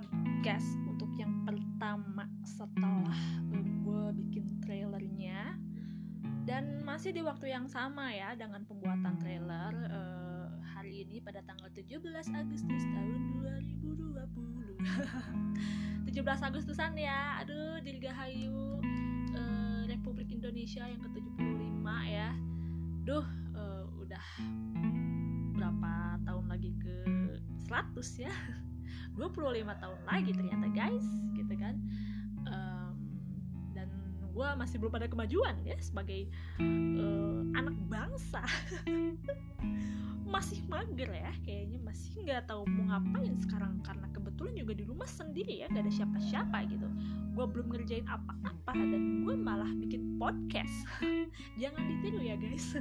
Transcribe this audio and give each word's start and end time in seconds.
podcast 0.00 0.80
untuk 0.88 1.12
yang 1.20 1.44
pertama 1.44 2.24
setelah 2.42 3.20
gue 3.84 4.04
bikin 4.24 4.56
trailernya. 4.64 5.60
Dan 6.48 6.80
masih 6.82 7.14
di 7.14 7.20
waktu 7.20 7.52
yang 7.52 7.68
sama 7.68 8.08
ya 8.10 8.32
dengan 8.34 8.64
pembuatan 8.64 9.20
trailer 9.20 9.76
uh, 9.92 10.48
hari 10.72 11.04
ini 11.04 11.20
pada 11.20 11.44
tanggal 11.44 11.68
17 11.70 12.00
Agustus 12.32 12.82
tahun 12.90 13.20
2020 13.60 16.08
17 16.08 16.16
Agustusan 16.48 16.96
ya. 16.96 17.44
Aduh 17.44 17.84
Dirgahayu 17.84 18.80
uh, 19.36 19.84
Republik 19.86 20.32
Indonesia 20.32 20.88
yang 20.88 21.04
ke-75 21.04 21.86
ya. 22.08 22.32
Duh 23.04 23.26
uh, 23.54 23.84
udah 24.00 24.24
berapa 25.54 26.18
tahun 26.24 26.46
lagi 26.48 26.72
ke 26.80 27.04
100 27.68 28.26
ya 28.26 28.34
25 29.18 29.82
tahun 29.82 30.00
lagi 30.06 30.30
ternyata 30.34 30.66
guys 30.70 31.06
gitu 31.34 31.54
kan. 31.58 31.74
Um, 32.46 32.94
dan 33.74 33.88
gue 34.30 34.48
masih 34.56 34.76
belum 34.78 34.94
ada 34.96 35.08
kemajuan 35.10 35.56
ya 35.66 35.76
sebagai 35.82 36.30
uh, 36.60 37.42
anak 37.58 37.76
bangsa. 37.90 38.42
Masih 40.30 40.62
mager 40.70 41.10
ya 41.10 41.34
kayaknya. 41.42 41.82
Masih 41.82 42.22
nggak 42.22 42.46
tahu 42.46 42.62
mau 42.70 42.94
ngapain 42.94 43.34
sekarang 43.42 43.82
karena 43.82 44.06
kebetulan 44.14 44.54
juga 44.54 44.72
di 44.78 44.84
rumah 44.86 45.10
sendiri 45.10 45.64
ya 45.64 45.66
gak 45.74 45.82
ada 45.82 45.90
siapa-siapa 45.90 46.70
gitu. 46.70 46.86
Gue 47.34 47.44
belum 47.50 47.66
ngerjain 47.74 48.06
apa-apa 48.06 48.72
dan 48.78 49.26
gue 49.26 49.34
malah 49.34 49.70
bikin 49.74 50.22
podcast. 50.22 50.86
Jangan 51.60 51.82
ditiru 51.82 52.22
ya 52.22 52.38
guys. 52.38 52.78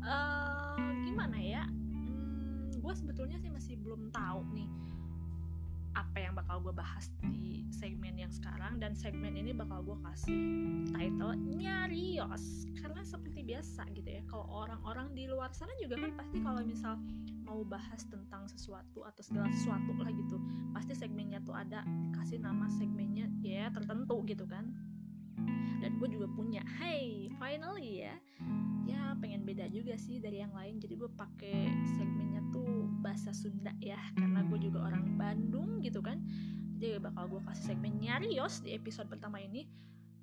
Uh, 0.00 0.88
gimana 1.06 1.36
ya? 1.36 1.68
Hmm, 1.68 2.72
gue 2.72 2.94
sebetulnya 2.96 3.36
sih 3.36 3.52
masih 3.52 3.76
belum 3.84 4.08
tahu 4.08 4.48
nih 4.56 4.83
apa 5.94 6.18
yang 6.18 6.34
bakal 6.34 6.58
gue 6.62 6.74
bahas 6.74 7.10
di 7.22 7.66
segmen 7.70 8.18
yang 8.18 8.30
sekarang 8.30 8.78
dan 8.82 8.94
segmen 8.94 9.34
ini 9.38 9.54
bakal 9.54 9.82
gue 9.82 9.98
kasih 10.10 10.38
title 10.94 11.34
nyarios 11.38 12.66
karena 12.78 13.02
seperti 13.06 13.46
biasa 13.46 13.86
gitu 13.94 14.08
ya 14.10 14.22
kalau 14.26 14.46
orang-orang 14.50 15.10
di 15.14 15.30
luar 15.30 15.50
sana 15.54 15.70
juga 15.78 15.98
kan 15.98 16.12
pasti 16.18 16.38
kalau 16.42 16.60
misal 16.66 16.94
mau 17.44 17.60
bahas 17.62 18.02
tentang 18.08 18.48
sesuatu 18.50 19.04
atau 19.06 19.22
segala 19.22 19.50
sesuatu 19.52 19.94
lah 20.00 20.10
gitu 20.10 20.40
pasti 20.74 20.96
segmennya 20.96 21.38
tuh 21.46 21.54
ada 21.54 21.86
dikasih 22.10 22.40
nama 22.40 22.66
segmennya 22.72 23.30
ya 23.44 23.68
tertentu 23.68 24.24
gitu 24.24 24.48
kan. 24.48 24.72
Dan 25.84 26.00
gue 26.00 26.08
juga 26.08 26.26
punya. 26.32 26.64
Hey 26.80 27.28
finally 27.36 28.08
ya. 28.08 28.16
Ya 28.88 29.12
pengen 29.20 29.44
beda 29.44 29.68
juga 29.68 30.00
sih 30.00 30.16
dari 30.16 30.40
yang 30.40 30.56
lain. 30.56 30.80
Jadi 30.80 30.96
gue 30.96 31.10
pakai 31.12 31.68
segmennya 31.92 32.14
tuh 32.16 32.23
bahasa 33.04 33.36
Sunda 33.36 33.76
ya 33.84 34.00
karena 34.16 34.40
gue 34.48 34.56
juga 34.56 34.88
orang 34.88 35.20
Bandung 35.20 35.84
gitu 35.84 36.00
kan. 36.00 36.24
Jadi 36.80 36.96
bakal 37.04 37.28
gue 37.28 37.40
kasih 37.44 37.76
segmen 37.76 38.00
nyarios 38.00 38.64
di 38.64 38.72
episode 38.72 39.12
pertama 39.12 39.36
ini. 39.44 39.68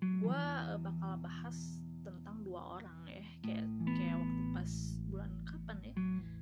Gue 0.01 0.33
uh, 0.33 0.81
bakal 0.81 1.21
bahas 1.21 1.77
tentang 2.01 2.41
dua 2.41 2.81
orang 2.81 3.05
ya 3.05 3.21
kayak 3.45 3.65
kayak 3.93 4.17
waktu 4.17 4.41
pas 4.57 4.71
bulan 5.13 5.31
kapan 5.45 5.77
ya. 5.85 5.93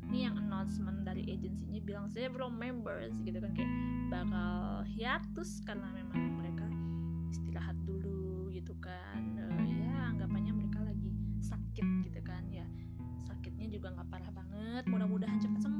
Ini 0.09 0.19
yang 0.31 0.35
announcement 0.39 1.03
dari 1.03 1.27
agensinya 1.27 1.83
bilang 1.83 2.07
several 2.07 2.49
members 2.49 3.13
gitu 3.27 3.37
kan 3.43 3.51
kayak 3.51 3.71
bakal 4.07 4.87
hiatus 4.87 5.59
karena 5.67 5.91
memang 5.91 6.39
mereka 6.39 6.65
istirahat 7.35 7.75
dulu 7.83 8.47
gitu 8.55 8.71
kan. 8.79 9.35
Uh, 9.35 9.67
ya 9.67 10.15
anggapannya 10.15 10.55
mereka 10.55 10.79
lagi 10.87 11.11
sakit 11.43 11.85
gitu 12.07 12.19
kan 12.23 12.47
ya. 12.47 12.63
Sakitnya 13.27 13.67
juga 13.67 13.91
nggak 13.93 14.07
parah 14.07 14.31
banget 14.31 14.83
mudah-mudahan 14.87 15.39
cepat 15.39 15.61
sembuh 15.63 15.78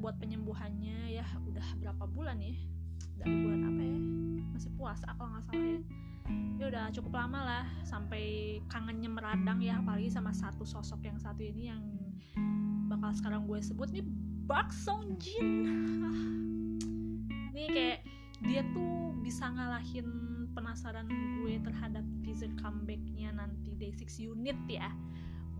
buat 0.00 0.16
penyembuhannya 0.16 1.12
ya 1.12 1.24
udah 1.44 1.66
berapa 1.76 2.04
bulan 2.08 2.40
ya? 2.40 2.56
Dari 3.20 3.34
bulan 3.44 3.60
apa 3.68 3.82
ya? 3.84 3.98
Masih 4.56 4.70
puasa 4.80 5.06
kalau 5.12 5.28
nggak 5.36 5.44
salah 5.48 5.66
ya. 5.68 5.80
Ya 6.60 6.64
udah 6.72 6.84
cukup 6.92 7.12
lama 7.20 7.40
lah 7.44 7.64
sampai 7.84 8.58
kangennya 8.72 9.12
meradang 9.12 9.60
ya 9.60 9.80
apalagi 9.80 10.08
sama 10.08 10.32
satu 10.32 10.64
sosok 10.64 11.04
yang 11.04 11.20
satu 11.20 11.40
ini 11.44 11.72
yang 11.72 11.82
bakal 12.88 13.12
sekarang 13.12 13.44
gue 13.44 13.60
sebut 13.60 13.88
nih 13.92 14.04
Park 14.48 14.72
Song 14.72 15.20
Jin. 15.20 15.68
Ini 17.52 17.64
kayak 17.68 18.00
dia 18.40 18.64
tuh 18.72 19.12
bisa 19.20 19.52
ngalahin 19.52 20.08
penasaran 20.56 21.06
gue 21.44 21.60
terhadap 21.60 22.04
teaser 22.24 22.50
comebacknya 22.56 23.36
nanti 23.36 23.76
Day 23.76 23.92
6 23.92 24.32
Unit 24.32 24.56
ya 24.66 24.88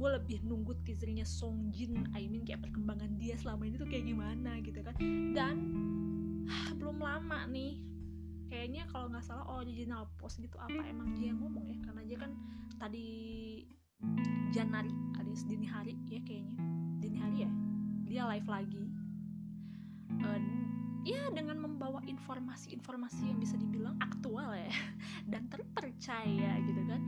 gue 0.01 0.11
lebih 0.17 0.41
nunggu 0.49 0.73
teasernya 0.81 1.29
Song 1.29 1.69
Jin 1.77 2.09
I 2.17 2.25
mean 2.25 2.49
kayak 2.49 2.65
perkembangan 2.65 3.21
dia 3.21 3.37
selama 3.37 3.69
ini 3.69 3.77
tuh 3.77 3.85
kayak 3.85 4.09
gimana 4.09 4.57
gitu 4.65 4.81
kan. 4.81 4.97
Dan 5.37 5.57
belum 6.81 7.05
lama 7.05 7.45
nih. 7.53 7.85
Kayaknya 8.49 8.83
kalau 8.91 9.13
nggak 9.13 9.23
salah 9.23 9.47
original 9.61 10.11
post 10.19 10.41
gitu 10.41 10.57
apa 10.59 10.81
emang 10.89 11.13
dia 11.21 11.37
ngomong 11.37 11.69
ya? 11.69 11.79
Karena 11.85 12.03
dia 12.09 12.19
kan 12.19 12.33
tadi 12.81 13.07
Januari 14.51 14.91
alias 15.21 15.45
dini 15.45 15.69
hari 15.69 15.95
ya 16.09 16.19
kayaknya. 16.25 16.57
Dini 16.99 17.19
hari 17.21 17.37
ya? 17.45 17.51
Dia 18.09 18.23
live 18.33 18.49
lagi. 18.49 18.85
Uh, 20.25 20.41
ya 21.05 21.29
dengan 21.33 21.61
membawa 21.61 22.01
informasi-informasi 22.09 23.29
yang 23.29 23.39
bisa 23.41 23.57
dibilang 23.57 23.97
aktual 24.01 24.53
ya 24.53 24.69
dan 25.33 25.49
terpercaya 25.49 26.61
gitu 26.61 26.83
kan 26.85 27.01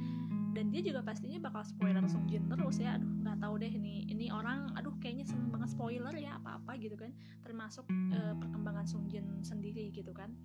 dan 0.53 0.69
dia 0.69 0.85
juga 0.85 1.01
pastinya 1.01 1.41
bakal 1.41 1.65
spoiler 1.65 2.05
Song 2.05 2.29
Jin 2.29 2.45
terus 2.47 2.77
ya. 2.77 3.01
Aduh 3.01 3.09
nggak 3.25 3.39
tahu 3.41 3.55
deh 3.57 3.73
ini 3.73 4.05
ini 4.13 4.29
orang 4.29 4.69
aduh 4.77 4.93
kayaknya 5.01 5.25
seneng 5.25 5.49
banget 5.49 5.73
spoiler 5.73 6.13
ya 6.13 6.37
apa 6.37 6.61
apa 6.61 6.77
gitu 6.77 6.95
kan. 6.95 7.11
Termasuk 7.41 7.89
uh, 7.89 8.37
perkembangan 8.37 8.85
Song 8.85 9.09
Jin 9.09 9.25
sendiri 9.41 9.89
gitu 9.91 10.13
kan. 10.13 10.37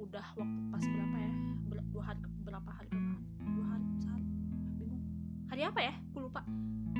Udah 0.00 0.24
waktu 0.32 0.60
pas 0.72 0.84
berapa 0.84 1.16
ya? 1.20 1.32
Ber 1.68 1.78
dua 1.92 2.02
hari 2.08 2.20
berapa 2.42 2.70
hari 2.72 2.88
kemarin? 2.88 3.20
Dua 3.52 3.66
hari 3.68 3.86
sehari 4.00 4.26
bingung. 4.80 5.02
Hari 5.52 5.62
apa 5.68 5.80
ya? 5.84 5.92
Aku 6.10 6.18
lupa. 6.24 6.40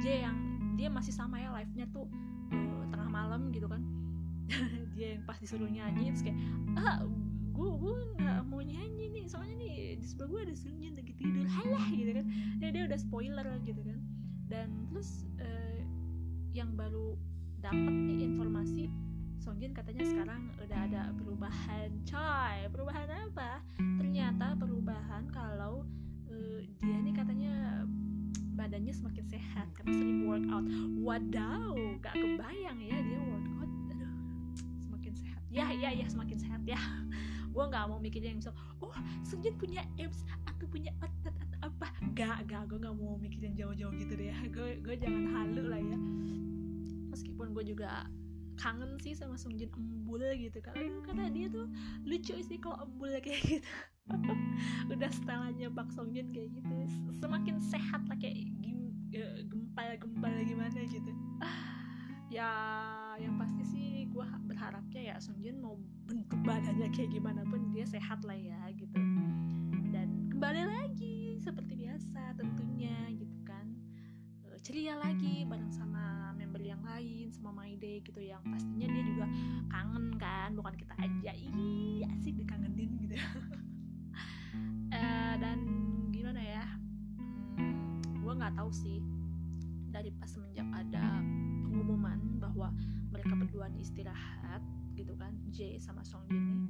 Dia 0.05 0.29
yang 0.29 0.37
dia 0.77 0.89
masih 0.93 1.13
sama 1.17 1.41
ya 1.41 1.49
live 1.57 1.73
nya 1.77 1.89
tuh 1.89 2.05
uh, 2.53 2.83
tengah 2.93 3.09
malam 3.09 3.49
gitu 3.57 3.67
kan. 3.69 3.81
Dia 4.99 5.17
yang 5.17 5.23
pas 5.25 5.39
disuruh 5.39 5.71
nyanyi 5.71 6.11
terus 6.11 6.27
kayak 6.27 6.39
ah 6.75 7.07
gue 7.55 7.69
di 10.01 10.09
sebelah 10.09 10.29
gue 10.33 10.41
ada 10.49 10.55
Sungjin 10.57 10.93
lagi 10.97 11.13
tidur. 11.15 11.45
Halah 11.47 11.87
gitu 11.93 12.11
kan. 12.17 12.27
Ya 12.59 12.69
dia 12.73 12.83
udah 12.89 12.99
spoiler 12.99 13.47
gitu 13.69 13.81
kan. 13.85 13.99
Dan 14.49 14.69
terus 14.91 15.29
uh, 15.39 15.81
yang 16.57 16.75
baru 16.75 17.15
dapat 17.61 17.93
nih 17.93 18.25
informasi 18.25 18.89
Songjin 19.41 19.73
katanya 19.73 20.05
sekarang 20.05 20.43
udah 20.61 20.79
ada 20.89 21.03
perubahan. 21.17 21.89
Coy 22.09 22.57
perubahan 22.73 23.09
apa? 23.09 23.61
Ternyata 23.77 24.57
perubahan 24.57 25.29
kalau 25.33 25.85
uh, 26.29 26.61
dia 26.81 26.97
nih 27.01 27.15
katanya 27.17 27.85
badannya 28.57 28.93
semakin 28.93 29.25
sehat 29.29 29.69
karena 29.77 29.93
sering 29.97 30.29
workout. 30.29 30.65
Wadaw 31.01 31.73
gak 32.05 32.17
kebayang 32.17 32.81
ya 32.85 32.97
dia 33.01 33.21
workout. 33.21 33.71
Aduh 33.97 34.13
semakin 34.85 35.13
sehat. 35.17 35.41
Ya 35.49 35.67
ya 35.73 35.89
ya 35.93 36.07
semakin 36.09 36.37
sehat 36.37 36.61
ya 36.69 36.81
gue 37.51 37.65
nggak 37.67 37.85
mau 37.91 37.99
mikirnya 37.99 38.31
yang 38.31 38.41
misal 38.41 38.55
oh 38.81 38.95
Sungjin 39.27 39.59
punya 39.59 39.83
abs 39.99 40.23
atau 40.47 40.67
punya 40.71 40.95
otot 41.03 41.35
atau 41.35 41.59
apa. 41.67 41.89
Gak 42.15 42.47
gak 42.47 42.63
gue 42.71 42.79
nggak 42.79 42.97
mau 42.97 43.19
mikirin 43.19 43.55
jauh-jauh 43.59 43.95
gitu 43.99 44.15
deh. 44.15 44.33
Gue 44.55 44.79
gue 44.81 44.95
jangan 44.97 45.25
halu 45.35 45.65
lah 45.67 45.81
ya. 45.81 45.99
Meskipun 47.11 47.53
gue 47.53 47.75
juga 47.75 48.07
kangen 48.61 49.01
sih 49.01 49.17
sama 49.17 49.41
Sungjin 49.41 49.73
embul 49.73 50.21
gitu 50.37 50.61
aduh 50.61 51.01
karena 51.01 51.33
dia 51.33 51.49
tuh 51.49 51.65
lucu 52.05 52.37
sih 52.45 52.61
kalau 52.61 52.85
embul 52.85 53.09
kayak 53.25 53.41
gitu. 53.41 53.71
Udah 54.93 55.09
setelannya 55.09 55.73
Pak 55.73 55.89
Songjin 55.97 56.29
kayak 56.29 56.61
gitu 56.61 56.75
semakin 57.17 57.57
sehat 57.57 58.05
lah 58.05 58.19
kayak 58.21 58.53
gempal-gempal 59.49 60.35
gimana 60.45 60.81
gitu. 60.85 61.13
Ya 62.31 62.47
yang 63.19 63.35
pasti 63.43 63.67
sih 63.67 64.07
gue 64.07 64.23
berharapnya 64.47 65.03
ya 65.03 65.17
Sungjin 65.19 65.59
mau 65.59 65.75
bentuk 66.11 66.43
badannya 66.43 66.91
kayak 66.91 67.15
gimana 67.15 67.47
pun 67.47 67.71
dia 67.71 67.87
sehat 67.87 68.27
lah 68.27 68.35
ya 68.35 68.59
gitu. 68.75 68.99
Dan 69.95 70.27
kembali 70.35 70.63
lagi 70.67 71.39
seperti 71.39 71.87
biasa 71.87 72.35
tentunya 72.35 73.15
gitu 73.15 73.39
kan. 73.47 73.71
Ceria 74.67 74.99
lagi 74.99 75.47
bareng 75.47 75.71
sama 75.71 76.35
member 76.35 76.59
yang 76.59 76.83
lain 76.83 77.31
sama 77.31 77.63
Day 77.79 78.03
gitu. 78.03 78.19
Yang 78.19 78.43
pastinya 78.43 78.87
dia 78.91 79.03
juga 79.07 79.27
kangen 79.71 80.19
kan 80.19 80.51
bukan 80.59 80.75
kita 80.75 80.99
aja. 80.99 81.31
Ih 81.31 82.03
asik 82.19 82.35
dikangenin 82.43 82.91
gitu. 83.07 83.15
Uh, 84.91 85.35
dan 85.43 85.59
gimana 86.11 86.43
ya? 86.43 86.67
Hmm, 87.55 88.03
gue 88.03 88.33
nggak 88.35 88.59
tahu 88.59 88.75
sih. 88.75 88.99
Dari 89.95 90.11
pas 90.19 90.27
semenjak 90.27 90.67
ada 90.75 91.23
pengumuman 91.71 92.19
bahwa 92.43 92.75
mereka 93.15 93.39
berdua 93.39 93.71
istirahat 93.79 94.63
gitu 95.01 95.17
kan 95.17 95.33
J 95.49 95.81
sama 95.81 96.05
Song 96.05 96.29
Jin 96.29 96.45
nih 96.45 96.69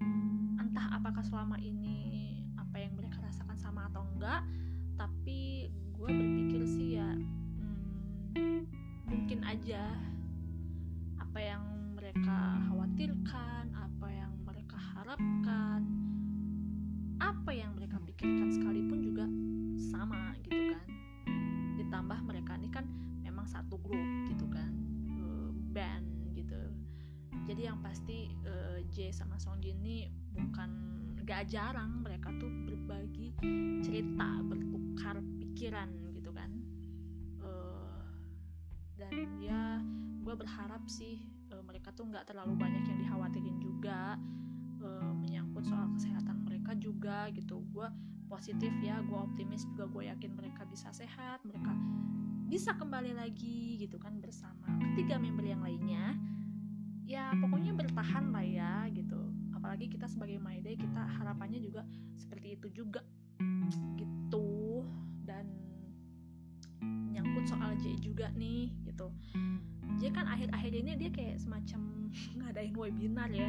entah 0.62 0.87
apakah 0.94 1.27
selama 1.27 1.59
ini 1.59 2.38
apa 2.55 2.79
yang 2.79 2.94
mereka 2.94 3.19
rasakan 3.27 3.59
sama 3.59 3.91
atau 3.91 4.06
enggak 4.15 4.47
tapi 4.94 5.67
gue 5.99 6.11
berpikir 6.15 6.62
sih 6.62 7.03
ya 7.03 7.11
hmm, 8.38 8.62
mungkin 9.11 9.43
aja 9.43 9.82
apa 11.19 11.38
yang 11.43 11.62
mereka 11.99 12.62
khawatirkan 12.71 13.40
gak 31.41 31.57
jarang 31.57 32.05
mereka 32.05 32.29
tuh 32.37 32.53
berbagi 32.69 33.33
cerita 33.81 34.45
bertukar 34.45 35.17
pikiran 35.41 35.89
gitu 36.13 36.37
kan. 36.37 36.53
Uh, 37.41 38.05
dan 39.01 39.41
ya 39.41 39.81
gue 40.21 40.35
berharap 40.37 40.85
sih 40.85 41.17
uh, 41.49 41.65
mereka 41.65 41.97
tuh 41.97 42.13
nggak 42.13 42.29
terlalu 42.29 42.61
banyak 42.61 42.85
yang 42.85 43.01
dikhawatirin 43.01 43.57
juga 43.57 44.21
uh, 44.85 45.17
menyangkut 45.17 45.65
soal 45.65 45.89
kesehatan 45.97 46.45
mereka 46.45 46.77
juga 46.77 47.33
gitu. 47.33 47.65
Gue 47.73 47.89
positif 48.29 48.77
ya 48.85 49.01
gue 49.01 49.17
optimis 49.17 49.65
juga 49.73 49.89
gue 49.89 50.13
yakin 50.13 50.37
mereka 50.37 50.69
bisa 50.69 50.93
sehat 50.93 51.41
mereka 51.49 51.73
bisa 52.53 52.77
kembali 52.77 53.17
lagi 53.17 53.81
gitu 53.81 53.97
kan 53.97 54.21
bersama 54.21 54.77
ketiga 54.93 55.17
member 55.17 55.49
yang 55.49 55.65
lainnya. 55.65 56.21
Ya 57.09 57.33
pokoknya 57.33 57.73
bertahan 57.73 58.29
lah 58.29 58.45
ya 58.45 58.93
gitu 58.93 59.10
apalagi 59.81 59.97
kita 59.97 60.12
sebagai 60.12 60.37
My 60.44 60.61
kita 60.61 61.03
harapannya 61.09 61.56
juga 61.56 61.88
seperti 62.12 62.53
itu 62.53 62.85
juga. 62.85 63.00
Gitu. 63.97 64.85
Dan 65.25 65.49
nyangkut 67.17 67.49
soal 67.49 67.73
J 67.81 67.97
juga 67.97 68.29
nih 68.37 68.77
gitu. 68.85 69.09
J 69.97 70.12
kan 70.12 70.29
akhir-akhir 70.29 70.85
ini 70.85 71.00
dia 71.00 71.09
kayak 71.09 71.41
semacam 71.41 72.12
ngadain 72.44 72.77
webinar 72.77 73.32
ya. 73.32 73.49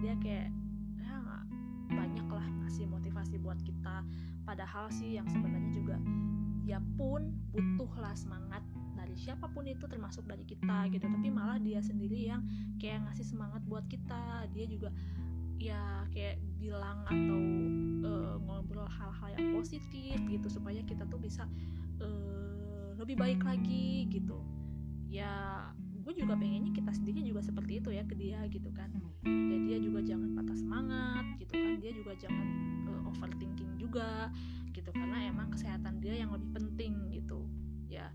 Dia 0.00 0.16
kayak 0.16 0.48
ya 0.96 1.44
banyak 1.92 2.24
lah 2.24 2.46
ngasih 2.64 2.88
motivasi 2.88 3.36
buat 3.36 3.60
kita. 3.60 4.00
Padahal 4.48 4.88
sih 4.88 5.20
yang 5.20 5.28
sebenarnya 5.28 5.76
juga 5.76 6.00
dia 6.64 6.80
pun 6.96 7.36
butuhlah 7.52 8.16
semangat 8.16 8.64
dari 8.96 9.12
siapa 9.12 9.44
pun 9.52 9.68
itu 9.68 9.84
termasuk 9.84 10.24
dari 10.24 10.48
kita 10.48 10.88
gitu. 10.88 11.04
Tapi 11.04 11.28
malah 11.28 11.60
dia 11.60 11.84
sendiri 11.84 12.32
yang 12.32 12.40
kayak 12.80 13.04
ngasih 13.12 13.28
semangat 13.28 13.60
buat 13.68 13.84
kita. 13.92 14.48
Dia 14.56 14.64
juga 14.72 14.88
ya 15.56 16.04
kayak 16.12 16.40
bilang 16.60 17.04
atau 17.08 17.40
uh, 18.04 18.34
ngobrol 18.44 18.88
hal-hal 18.88 19.28
yang 19.36 19.56
positif 19.56 20.16
gitu 20.26 20.48
supaya 20.48 20.80
kita 20.84 21.04
tuh 21.08 21.20
bisa 21.20 21.44
uh, 22.00 22.92
lebih 22.96 23.16
baik 23.16 23.40
lagi 23.44 24.08
gitu. 24.08 24.40
Ya 25.06 25.64
gue 26.06 26.14
juga 26.14 26.38
pengennya 26.38 26.70
kita 26.70 26.94
sendiri 26.94 27.18
juga 27.26 27.42
seperti 27.42 27.82
itu 27.82 27.90
ya 27.90 28.06
ke 28.06 28.14
dia 28.14 28.40
gitu 28.48 28.70
kan. 28.72 28.90
Ya 29.26 29.56
dia 29.66 29.78
juga 29.82 30.00
jangan 30.04 30.34
patah 30.38 30.56
semangat 30.56 31.24
gitu 31.42 31.52
kan. 31.54 31.72
Dia 31.82 31.92
juga 31.92 32.12
jangan 32.16 32.46
uh, 32.88 33.10
overthinking 33.10 33.72
juga 33.80 34.30
gitu 34.76 34.92
karena 34.92 35.32
emang 35.32 35.48
kesehatan 35.50 35.98
dia 36.04 36.20
yang 36.20 36.30
lebih 36.30 36.50
penting 36.52 37.10
gitu. 37.10 37.44
Ya 37.88 38.12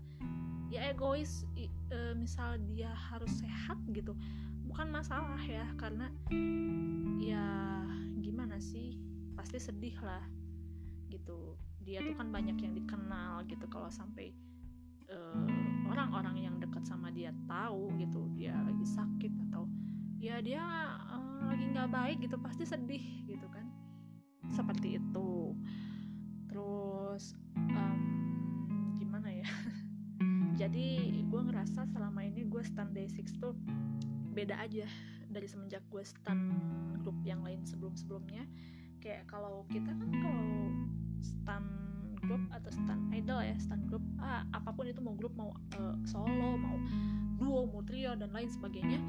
ya 0.72 0.88
egois 0.88 1.44
e, 1.52 1.68
misal 2.16 2.56
dia 2.72 2.88
harus 2.96 3.28
sehat 3.44 3.76
gitu 3.92 4.16
bukan 4.72 4.88
masalah 4.88 5.36
ya 5.44 5.68
karena 5.76 6.08
ya 7.20 7.44
gimana 8.24 8.56
sih 8.56 8.96
pasti 9.36 9.60
sedih 9.60 9.92
lah 10.00 10.24
gitu. 11.12 11.60
Dia 11.84 12.00
tuh 12.00 12.16
kan 12.16 12.32
banyak 12.32 12.56
yang 12.56 12.72
dikenal 12.72 13.44
gitu 13.52 13.68
kalau 13.68 13.92
sampai 13.92 14.32
orang-orang 15.92 16.40
uh, 16.40 16.44
yang 16.48 16.56
dekat 16.56 16.88
sama 16.88 17.12
dia 17.12 17.36
tahu 17.44 17.92
gitu 18.00 18.32
dia 18.32 18.56
lagi 18.64 18.88
sakit 18.88 19.28
atau 19.52 19.68
ya 20.16 20.40
dia 20.40 20.64
uh, 20.64 21.52
lagi 21.52 21.68
nggak 21.68 21.92
baik 21.92 22.24
gitu 22.24 22.40
pasti 22.40 22.64
sedih 22.64 23.28
gitu 23.28 23.44
kan. 23.52 23.68
Seperti 24.56 24.96
itu. 24.96 25.52
Terus 26.48 27.36
um, 27.76 28.00
gimana 28.96 29.36
ya? 29.36 29.44
Jadi 30.64 31.20
gue 31.28 31.40
ngerasa 31.44 31.84
selama 31.92 32.24
ini 32.24 32.48
gue 32.48 32.64
stand 32.64 32.96
day 32.96 33.12
six 33.12 33.36
tuh 33.36 33.52
beda 34.32 34.56
aja 34.58 34.88
dari 35.32 35.48
semenjak 35.48 35.84
gue 35.88 36.04
stand 36.04 36.52
grup 37.00 37.16
yang 37.24 37.40
lain 37.44 37.64
sebelum-sebelumnya. 37.64 38.44
Kayak 39.00 39.28
kalau 39.28 39.64
kita 39.68 39.92
kan 39.92 40.10
kalau 40.20 40.48
stand 41.20 41.68
grup 42.22 42.42
atau 42.54 42.70
stand 42.70 43.02
idol 43.10 43.42
ya 43.42 43.56
stand 43.58 43.82
grup 43.90 44.04
ah, 44.22 44.46
apa 44.54 44.70
pun 44.70 44.86
itu 44.86 45.02
mau 45.02 45.14
grup 45.18 45.34
mau 45.34 45.50
uh, 45.74 45.96
solo 46.06 46.54
mau 46.54 46.78
duo 47.34 47.66
mau 47.66 47.82
trio 47.82 48.14
dan 48.14 48.30
lain 48.30 48.46
sebagainya 48.46 49.02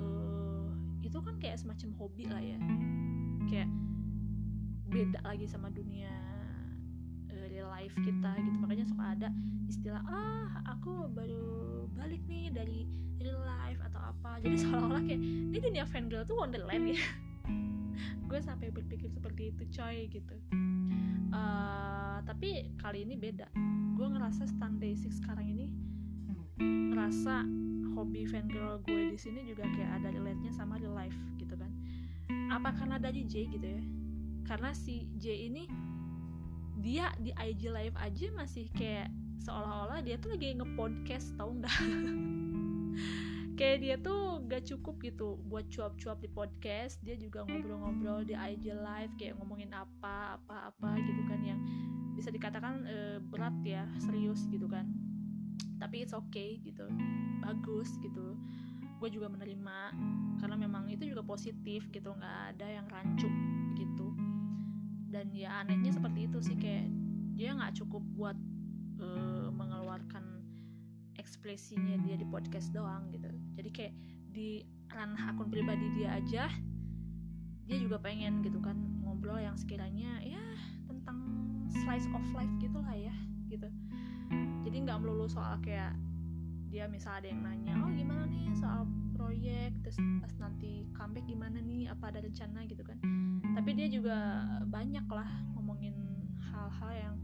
uh, 0.00 0.72
itu 1.04 1.20
kan 1.20 1.36
kayak 1.36 1.60
semacam 1.60 1.92
hobi 2.00 2.24
lah 2.26 2.40
ya. 2.40 2.58
Kayak 3.46 3.68
beda 4.88 5.20
lagi 5.26 5.46
sama 5.50 5.68
dunia 5.74 6.10
real 7.50 7.68
life 7.68 7.92
kita 8.00 8.30
gitu. 8.40 8.56
Makanya 8.58 8.86
suka 8.88 9.04
ada 9.12 9.28
istilah 9.68 10.02
ah 10.08 10.64
aku 10.64 11.06
baru 11.12 11.86
balik 11.92 12.24
nih 12.24 12.48
dari 12.48 12.88
real 13.20 13.40
life 13.42 13.80
atau 13.90 14.00
apa. 14.00 14.40
Jadi 14.42 14.56
seolah-olah 14.62 15.02
kayak 15.06 15.22
ini 15.22 15.58
dunia 15.58 15.84
fangirl 15.86 16.24
tuh 16.26 16.36
wonderland 16.38 16.94
ya. 16.94 17.00
Gue 18.28 18.40
sampai 18.42 18.74
berpikir 18.74 19.10
seperti 19.10 19.54
itu 19.54 19.62
coy 19.70 20.10
gitu. 20.10 20.34
Uh, 21.34 22.18
tapi 22.26 22.74
kali 22.78 23.06
ini 23.06 23.14
beda. 23.14 23.46
Gue 23.94 24.06
ngerasa 24.10 24.46
stand 24.50 24.82
day 24.82 24.94
six 24.98 25.22
sekarang 25.22 25.50
ini 25.54 25.66
ngerasa 26.58 27.46
hobi 27.94 28.26
fangirl 28.26 28.82
gue 28.86 29.14
di 29.14 29.18
sini 29.18 29.46
juga 29.46 29.66
kayak 29.66 30.02
ada 30.02 30.08
relate-nya 30.14 30.50
sama 30.54 30.78
real 30.78 30.94
life 30.94 31.14
gitu 31.38 31.54
kan. 31.54 31.70
Apa 32.50 32.74
karena 32.74 32.98
dari 32.98 33.22
J 33.26 33.50
gitu 33.50 33.66
ya? 33.66 33.82
Karena 34.44 34.74
si 34.74 35.06
J 35.18 35.50
ini 35.50 35.64
dia 36.84 37.08
di 37.16 37.30
IG 37.32 37.70
live 37.70 37.96
aja 37.96 38.26
masih 38.34 38.68
kayak 38.74 39.08
seolah-olah 39.40 40.02
dia 40.02 40.18
tuh 40.18 40.34
lagi 40.34 40.52
nge-podcast 40.58 41.32
tau 41.38 41.54
nggak 41.54 41.72
kayak 43.54 43.78
dia 43.80 43.96
tuh 44.02 44.42
gak 44.50 44.66
cukup 44.66 44.98
gitu 45.00 45.38
buat 45.46 45.66
cuap-cuap 45.70 46.18
di 46.18 46.28
podcast 46.30 46.98
dia 47.06 47.14
juga 47.14 47.46
ngobrol-ngobrol 47.46 48.26
di 48.26 48.34
IG 48.34 48.74
live 48.74 49.12
kayak 49.16 49.38
ngomongin 49.38 49.70
apa 49.70 50.38
apa 50.38 50.74
apa 50.74 50.90
gitu 51.00 51.22
kan 51.30 51.40
yang 51.46 51.60
bisa 52.14 52.30
dikatakan 52.30 52.86
e, 52.86 52.98
berat 53.26 53.54
ya 53.66 53.86
serius 53.98 54.46
gitu 54.50 54.66
kan. 54.70 54.86
Tapi 55.78 56.06
it's 56.06 56.14
okay 56.14 56.62
gitu 56.62 56.86
bagus 57.42 57.94
gitu. 58.02 58.38
Gue 59.02 59.10
juga 59.10 59.30
menerima 59.30 59.78
karena 60.38 60.56
memang 60.58 60.90
itu 60.90 61.06
juga 61.10 61.22
positif 61.26 61.86
gitu 61.90 62.10
nggak 62.14 62.58
ada 62.58 62.66
yang 62.70 62.86
rancu 62.90 63.30
gitu. 63.78 64.14
Dan 65.10 65.30
ya 65.34 65.62
anehnya 65.62 65.94
seperti 65.94 66.26
itu 66.30 66.38
sih 66.42 66.56
kayak 66.58 66.90
dia 67.34 67.54
nggak 67.54 67.74
cukup 67.82 68.02
buat 68.14 68.38
uh, 69.02 69.43
ekspresinya 71.44 72.00
dia 72.08 72.16
di 72.16 72.24
podcast 72.24 72.72
doang 72.72 73.12
gitu. 73.12 73.28
Jadi 73.60 73.68
kayak 73.68 73.92
di 74.32 74.64
ranah 74.88 75.36
akun 75.36 75.52
pribadi 75.52 75.92
dia 75.92 76.16
aja 76.16 76.48
dia 77.68 77.76
juga 77.76 78.00
pengen 78.00 78.40
gitu 78.40 78.64
kan 78.64 78.72
ngobrol 79.04 79.36
yang 79.36 79.52
sekiranya 79.52 80.24
ya 80.24 80.40
tentang 80.88 81.20
slice 81.68 82.08
of 82.16 82.24
life 82.32 82.48
gitulah 82.64 82.96
ya 82.96 83.12
gitu. 83.52 83.68
Jadi 84.64 84.88
nggak 84.88 85.04
melulu 85.04 85.28
soal 85.28 85.60
kayak 85.60 85.92
dia 86.72 86.88
misal 86.88 87.20
ada 87.20 87.28
yang 87.28 87.44
nanya 87.44 87.76
oh 87.76 87.92
gimana 87.92 88.24
nih 88.24 88.48
soal 88.56 88.88
proyek? 89.12 89.76
Terus 89.84 90.00
pas 90.24 90.32
nanti 90.40 90.88
comeback 90.96 91.28
gimana 91.28 91.60
nih? 91.60 91.92
Apa 91.92 92.08
ada 92.08 92.24
rencana? 92.24 92.64
gitu 92.64 92.80
kan. 92.80 92.96
Tapi 93.52 93.76
dia 93.76 93.92
juga 93.92 94.16
banyak 94.64 95.04
lah 95.12 95.28
ngomongin 95.52 95.92
hal-hal 96.40 96.92
yang 96.96 97.14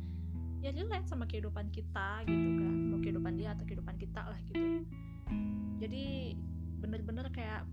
ya 0.61 0.71
relate 0.77 1.09
sama 1.09 1.25
kehidupan 1.25 1.73
kita 1.73 2.25
gitu 2.29 2.49
kan. 2.61 2.75
Mau 2.93 3.01
kehidupan 3.01 3.33
dia 3.37 3.57
atau 3.57 3.65
kehidupan 3.65 3.97
kita 3.97 4.23
lah 4.25 4.39
gitu. 4.49 4.85
Jadi 5.81 6.37
bener-bener 6.81 7.27
kayak 7.33 7.65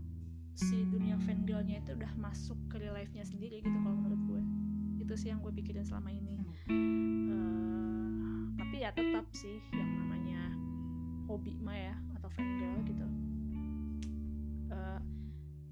si 0.58 0.88
dunia 0.88 1.20
fangirlnya 1.22 1.84
itu 1.84 1.94
udah 1.94 2.12
masuk 2.18 2.58
ke 2.72 2.82
real 2.82 2.96
life-nya 2.96 3.28
sendiri 3.28 3.62
gitu 3.62 3.78
kalau 3.84 3.96
menurut 4.00 4.22
gue. 4.26 4.42
Itu 5.04 5.14
sih 5.20 5.30
yang 5.32 5.44
gue 5.44 5.52
pikirin 5.52 5.84
selama 5.84 6.10
ini. 6.12 6.40
Uh, 6.68 8.52
tapi 8.60 8.84
ya 8.84 8.92
tetap 8.92 9.28
sih 9.32 9.64
yang 9.72 9.90
namanya 10.04 10.52
hobi 11.28 11.56
mah 11.64 11.76
ya 11.76 11.96
atau 12.20 12.28
fangirl 12.32 12.84
gitu 12.88 13.08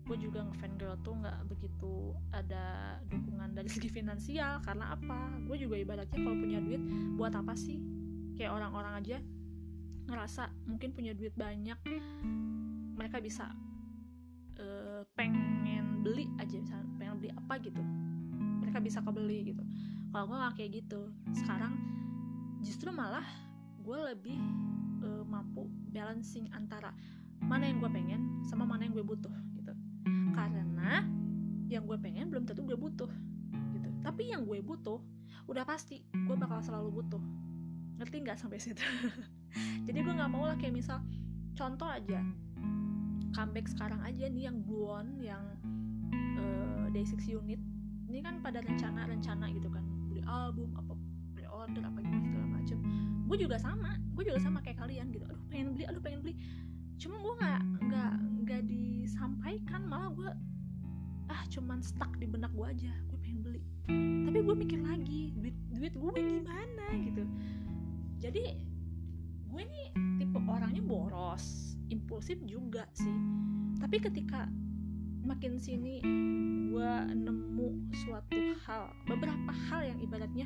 gue 0.05 0.17
juga 0.21 0.45
ngefan 0.45 0.77
girl 0.77 0.93
tuh 1.01 1.17
nggak 1.17 1.49
begitu 1.49 2.13
ada 2.29 2.97
dukungan 3.09 3.57
dari 3.57 3.65
segi 3.65 3.89
finansial 3.89 4.61
karena 4.61 4.93
apa? 4.93 5.33
Gue 5.49 5.57
juga 5.57 5.81
ibaratnya 5.81 6.19
kalau 6.21 6.37
punya 6.37 6.61
duit 6.61 6.81
buat 7.17 7.33
apa 7.33 7.57
sih? 7.57 7.81
Kayak 8.37 8.53
orang-orang 8.61 8.93
aja 9.01 9.17
ngerasa 10.05 10.53
mungkin 10.69 10.93
punya 10.93 11.17
duit 11.17 11.33
banyak 11.33 11.81
mereka 12.93 13.17
bisa 13.17 13.49
uh, 14.61 15.01
pengen 15.17 16.05
beli 16.05 16.29
aja 16.37 16.53
misalnya 16.53 16.85
pengen 17.01 17.17
beli 17.17 17.31
apa 17.33 17.53
gitu. 17.65 17.81
Mereka 18.61 18.77
bisa 18.85 19.01
kebeli 19.01 19.57
gitu. 19.57 19.63
Kalau 20.13 20.29
gue 20.29 20.37
nggak 20.37 20.53
kayak 20.53 20.71
gitu. 20.85 21.01
Sekarang 21.33 21.73
justru 22.61 22.93
malah 22.93 23.25
gue 23.81 23.97
lebih 24.13 24.37
uh, 25.01 25.25
mampu 25.25 25.65
balancing 25.89 26.45
antara 26.53 26.93
mana 27.41 27.65
yang 27.65 27.81
gue 27.81 27.89
pengen 27.89 28.21
sama 28.45 28.69
mana 28.69 28.85
yang 28.85 28.93
gue 28.93 29.05
butuh 29.05 29.33
karena 30.35 31.07
yang 31.71 31.87
gue 31.87 31.97
pengen 31.97 32.27
belum 32.27 32.43
tentu 32.43 32.67
gue 32.67 32.75
butuh 32.75 33.09
gitu. 33.71 33.89
Tapi 34.03 34.35
yang 34.35 34.43
gue 34.43 34.59
butuh 34.59 34.99
udah 35.47 35.63
pasti 35.63 36.03
gue 36.11 36.35
bakal 36.35 36.59
selalu 36.59 37.01
butuh. 37.01 37.23
Ngerti 37.95 38.15
nggak 38.27 38.37
sampai 38.37 38.59
situ? 38.59 38.83
Jadi 39.87 39.97
gue 40.03 40.13
nggak 40.13 40.31
mau 40.31 40.43
lah 40.43 40.59
kayak 40.59 40.75
misal 40.75 40.99
contoh 41.55 41.87
aja. 41.87 42.19
Comeback 43.31 43.67
sekarang 43.71 43.99
aja 44.03 44.27
nih 44.27 44.51
yang 44.51 44.57
Buon 44.67 45.19
yang 45.23 45.43
uh, 46.39 46.85
Day6 46.91 47.31
unit. 47.31 47.59
Ini 48.11 48.19
kan 48.21 48.43
pada 48.43 48.59
rencana-rencana 48.59 49.51
gitu 49.55 49.71
kan. 49.71 49.83
Beli 50.11 50.23
album 50.27 50.75
apa 50.75 50.93
beli 51.35 51.47
order 51.47 51.83
apa 51.87 51.99
gimana 52.03 52.23
segala 52.27 52.47
macem. 52.59 52.77
Gue 53.25 53.37
juga 53.39 53.55
sama 53.55 53.95
gue 54.15 54.23
juga 54.27 54.39
sama 54.43 54.59
kayak 54.59 54.83
kalian 54.83 55.11
gitu. 55.15 55.23
Aduh 55.27 55.43
pengen 55.47 55.75
beli 55.75 55.83
aduh 55.87 56.03
pengen 56.03 56.19
beli 56.23 56.35
cuma 56.95 57.15
gue 57.19 57.33
nggak 57.39 57.61
nggak 57.91 58.13
nggak 58.45 58.61
disampaikan 58.69 59.81
malah 59.85 60.09
gue 60.15 60.31
ah 61.29 61.41
cuman 61.49 61.81
stuck 61.81 62.11
di 62.21 62.29
benak 62.29 62.53
gue 62.53 62.67
aja 62.67 62.93
gue 63.11 63.17
pengen 63.19 63.39
beli. 63.41 63.61
Tapi 64.25 64.37
gue 64.41 64.55
mikir 64.55 64.79
lagi 64.81 65.33
duit 65.35 65.55
duit 65.73 65.93
gue 65.93 66.11
gimana 66.13 66.85
gitu. 67.01 67.23
Jadi 68.21 68.43
gue 69.49 69.63
nih 69.63 69.87
tipe 70.21 70.37
orangnya 70.37 70.83
boros 70.85 71.75
impulsif 71.89 72.39
juga 72.45 72.85
sih. 72.93 73.15
Tapi 73.81 73.97
ketika 73.99 74.47
makin 75.25 75.57
sini 75.57 76.05
gue 76.69 76.93
nemu 77.17 77.89
suatu 78.05 78.37
hal 78.69 78.93
beberapa 79.09 79.51
hal 79.71 79.81
yang 79.89 79.97
ibaratnya 79.97 80.45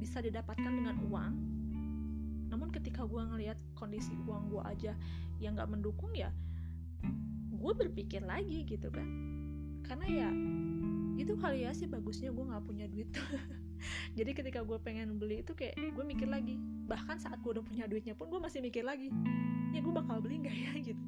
bisa 0.00 0.18
didapatkan 0.18 0.66
dengan 0.66 0.98
uang 1.06 1.32
namun 2.50 2.74
ketika 2.74 3.06
gue 3.06 3.22
ngelihat 3.22 3.54
kondisi 3.78 4.10
uang 4.26 4.50
gue 4.50 4.62
aja 4.66 4.92
yang 5.40 5.56
gak 5.56 5.72
mendukung 5.72 6.12
ya 6.12 6.30
gue 7.60 7.72
berpikir 7.76 8.24
lagi 8.24 8.64
gitu 8.64 8.88
kan. 8.88 9.04
Karena 9.84 10.06
ya 10.08 10.28
itu 11.20 11.36
kali 11.36 11.68
ya 11.68 11.76
sih 11.76 11.84
bagusnya 11.84 12.32
gue 12.32 12.44
nggak 12.48 12.64
punya 12.64 12.88
duit. 12.88 13.12
Jadi 14.18 14.32
ketika 14.32 14.64
gue 14.64 14.80
pengen 14.80 15.20
beli 15.20 15.44
itu 15.44 15.52
kayak 15.52 15.76
gue 15.76 16.04
mikir 16.04 16.26
lagi. 16.26 16.56
Bahkan 16.88 17.20
saat 17.20 17.36
gue 17.44 17.52
udah 17.52 17.64
punya 17.64 17.84
duitnya 17.84 18.16
pun 18.16 18.32
gue 18.32 18.40
masih 18.40 18.64
mikir 18.64 18.82
lagi 18.82 19.12
ya 19.70 19.78
gue 19.84 19.92
bakal 19.92 20.24
beli 20.24 20.40
nggak 20.40 20.56
ya? 20.56 20.72
Gitu. 20.88 21.04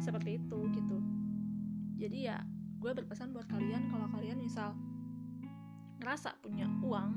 Seperti 0.00 0.40
itu 0.40 0.58
gitu. 0.72 0.96
Jadi 2.00 2.18
ya 2.26 2.40
gue 2.80 2.90
berpesan 2.92 3.30
buat 3.30 3.46
kalian 3.46 3.92
kalau 3.92 4.08
kalian 4.10 4.40
misal 4.40 4.74
ngerasa 6.02 6.34
punya 6.42 6.66
uang 6.82 7.14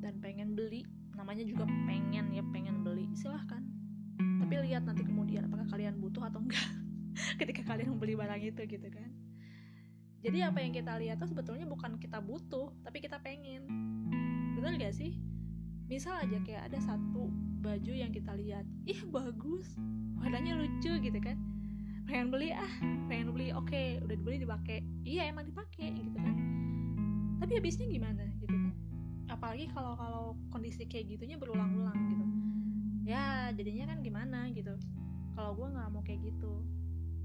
dan 0.00 0.16
pengen 0.24 0.56
beli 0.56 0.88
namanya 1.12 1.44
juga 1.44 1.68
pengen 1.84 2.32
ya 2.32 2.40
pengen 2.56 2.80
beli 2.80 3.12
silahkan 3.12 3.60
tapi 4.42 4.58
lihat 4.58 4.82
nanti 4.82 5.06
kemudian 5.06 5.46
apakah 5.46 5.70
kalian 5.70 6.02
butuh 6.02 6.26
atau 6.26 6.42
enggak 6.42 6.66
ketika 7.40 7.62
kalian 7.62 7.94
membeli 7.94 8.18
barang 8.18 8.42
itu 8.42 8.62
gitu 8.66 8.88
kan. 8.90 9.08
Jadi 10.22 10.38
apa 10.42 10.58
yang 10.62 10.74
kita 10.74 10.98
lihat 10.98 11.18
tuh 11.18 11.30
sebetulnya 11.30 11.66
bukan 11.66 11.98
kita 12.02 12.18
butuh 12.18 12.74
tapi 12.82 12.98
kita 12.98 13.22
pengen. 13.22 13.66
Bener 14.58 14.78
gak 14.78 14.94
sih? 14.94 15.18
Misal 15.86 16.26
aja 16.26 16.38
kayak 16.42 16.70
ada 16.70 16.78
satu 16.82 17.30
baju 17.62 17.92
yang 17.94 18.10
kita 18.10 18.34
lihat 18.34 18.66
ih 18.90 18.98
bagus 19.14 19.78
warnanya 20.18 20.58
lucu 20.58 20.90
gitu 20.98 21.18
kan. 21.22 21.38
Pengen 22.10 22.34
beli 22.34 22.50
ah 22.50 22.72
pengen 23.06 23.30
beli 23.30 23.54
oke 23.54 23.70
okay, 23.70 24.02
udah 24.02 24.14
dibeli 24.18 24.42
dipakai. 24.42 24.82
Iya 25.06 25.30
emang 25.30 25.46
dipakai 25.46 25.90
gitu 26.02 26.18
kan. 26.18 26.34
Tapi 27.38 27.52
habisnya 27.58 27.86
gimana 27.86 28.26
gitu 28.42 28.54
kan. 28.54 28.74
Apalagi 29.30 29.70
kalau 29.70 29.94
kalau 29.98 30.24
kondisi 30.50 30.86
kayak 30.86 31.14
gitunya 31.14 31.38
berulang-ulang 31.38 31.98
gitu 32.10 32.21
ya 33.02 33.50
jadinya 33.54 33.90
kan 33.90 33.98
gimana 34.02 34.38
gitu. 34.54 34.74
Kalau 35.34 35.52
gue 35.58 35.68
nggak 35.68 35.88
mau 35.90 36.02
kayak 36.06 36.22
gitu. 36.22 36.52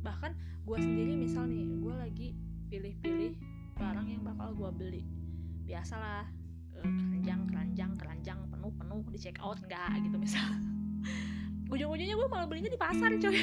Bahkan 0.01 0.31
gue 0.65 0.77
sendiri 0.77 1.13
misal 1.17 1.45
nih 1.49 1.65
gue 1.79 1.95
lagi 1.95 2.29
pilih-pilih 2.67 3.33
barang 3.77 4.07
yang 4.09 4.21
bakal 4.25 4.53
gue 4.57 4.69
beli. 4.73 5.03
Biasalah 5.67 6.25
uh, 6.81 6.83
keranjang 6.83 7.41
keranjang 7.49 7.91
keranjang 7.95 8.39
penuh 8.49 8.73
penuh 8.73 9.01
di 9.13 9.19
check 9.21 9.37
out 9.43 9.59
enggak 9.61 9.93
gitu 10.01 10.17
misal. 10.17 10.47
Ujung-ujungnya 11.73 12.15
gue 12.15 12.27
malah 12.31 12.47
belinya 12.47 12.71
di 12.71 12.79
pasar 12.79 13.11
coy. 13.19 13.37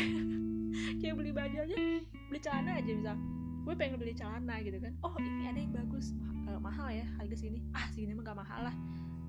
Kayak 1.01 1.15
beli 1.21 1.31
baju 1.31 1.57
aja 1.65 1.77
beli 2.03 2.41
celana 2.43 2.83
aja 2.83 2.91
misal. 2.91 3.17
Gue 3.65 3.75
pengen 3.79 3.97
beli 3.97 4.13
celana 4.17 4.59
gitu 4.61 4.77
kan. 4.83 4.93
Oh 5.07 5.15
ini 5.23 5.47
ada 5.47 5.61
yang 5.61 5.73
bagus. 5.73 6.11
Uh, 6.45 6.61
mahal 6.61 6.93
ya 6.93 7.09
harga 7.17 7.37
sini 7.41 7.65
ah 7.73 7.89
sini 7.95 8.13
mah 8.13 8.25
gak 8.27 8.39
mahal 8.43 8.61
lah. 8.69 8.77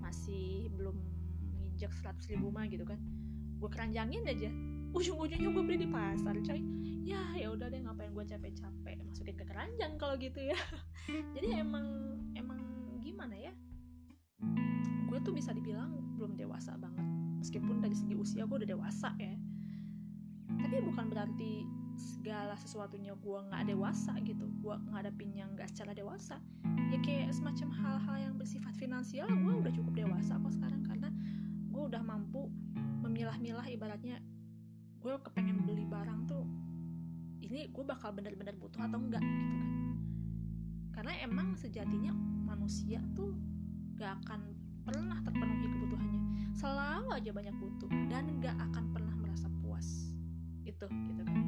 Masih 0.01 0.67
belum 0.73 1.14
nginjak 1.75 1.91
100 1.91 2.31
ribu 2.31 2.55
mah 2.55 2.71
gitu 2.71 2.87
kan. 2.87 2.95
Gue 3.59 3.67
keranjangin 3.67 4.23
aja. 4.23 4.47
Ujung-ujungnya 4.95 5.51
gue 5.51 5.63
beli 5.67 5.83
di 5.83 5.89
pasar 5.91 6.39
coy. 6.39 6.63
Ya 7.03 7.19
ya 7.35 7.51
udah 7.51 7.67
deh 7.67 7.83
ngapain 7.83 8.15
gue 8.15 8.23
capek-capek? 8.23 8.95
Masukin 9.03 9.35
ke 9.35 9.43
keranjang 9.43 9.99
kalau 9.99 10.15
gitu 10.15 10.39
ya. 10.39 10.55
Jadi 11.35 11.51
emang 11.59 12.15
emang 12.39 12.63
gimana 13.03 13.35
ya? 13.35 13.51
Gue 15.11 15.19
tuh 15.19 15.35
bisa 15.35 15.51
dibilang 15.51 16.15
belum 16.15 16.39
dewasa 16.39 16.79
banget. 16.79 17.03
Meskipun 17.43 17.83
dari 17.83 17.93
segi 17.93 18.15
usia 18.15 18.47
gue 18.47 18.63
udah 18.63 18.71
dewasa 18.71 19.11
ya. 19.19 19.35
Tapi 20.55 20.79
bukan 20.79 21.11
berarti 21.11 21.67
segala 21.99 22.55
sesuatunya 22.55 23.19
gue 23.19 23.39
nggak 23.51 23.67
dewasa 23.67 24.15
gitu. 24.23 24.47
Gue 24.63 24.79
ngadepinnya 24.95 25.51
nggak 25.51 25.75
secara 25.75 25.91
dewasa. 25.91 26.39
Ya 26.87 27.03
kayak 27.03 27.35
semacam 27.35 27.67
hal-hal 27.75 28.31
yang 28.31 28.35
bersifat 28.39 28.79
finansial 28.79 29.27
gue 29.27 29.53
udah 29.59 29.75
cukup 29.75 30.07
dewasa 30.07 30.39
kok 30.39 30.55
sekarang. 30.55 30.79
Karena 30.87 31.11
udah 31.85 32.01
mampu 32.01 32.49
memilah-milah 33.05 33.65
ibaratnya 33.69 34.17
gue 34.99 35.15
kepengen 35.21 35.61
beli 35.69 35.85
barang 35.85 36.25
tuh 36.25 36.45
ini 37.45 37.69
gue 37.69 37.83
bakal 37.85 38.09
bener-bener 38.09 38.57
butuh 38.57 38.81
atau 38.89 38.97
enggak 38.97 39.21
gitu 39.21 39.53
kan. 39.53 39.69
Karena 40.97 41.13
emang 41.21 41.53
sejatinya 41.53 42.09
manusia 42.47 42.97
tuh 43.13 43.37
gak 43.99 44.17
akan 44.25 44.49
pernah 44.81 45.21
terpenuhi 45.21 45.67
kebutuhannya. 45.69 46.21
Selalu 46.57 47.09
aja 47.13 47.31
banyak 47.35 47.55
butuh 47.61 47.91
dan 48.09 48.25
gak 48.41 48.57
akan 48.57 48.89
pernah 48.95 49.13
merasa 49.19 49.45
puas. 49.61 50.09
Itu 50.65 50.89
gitu 50.89 51.21
kan. 51.21 51.43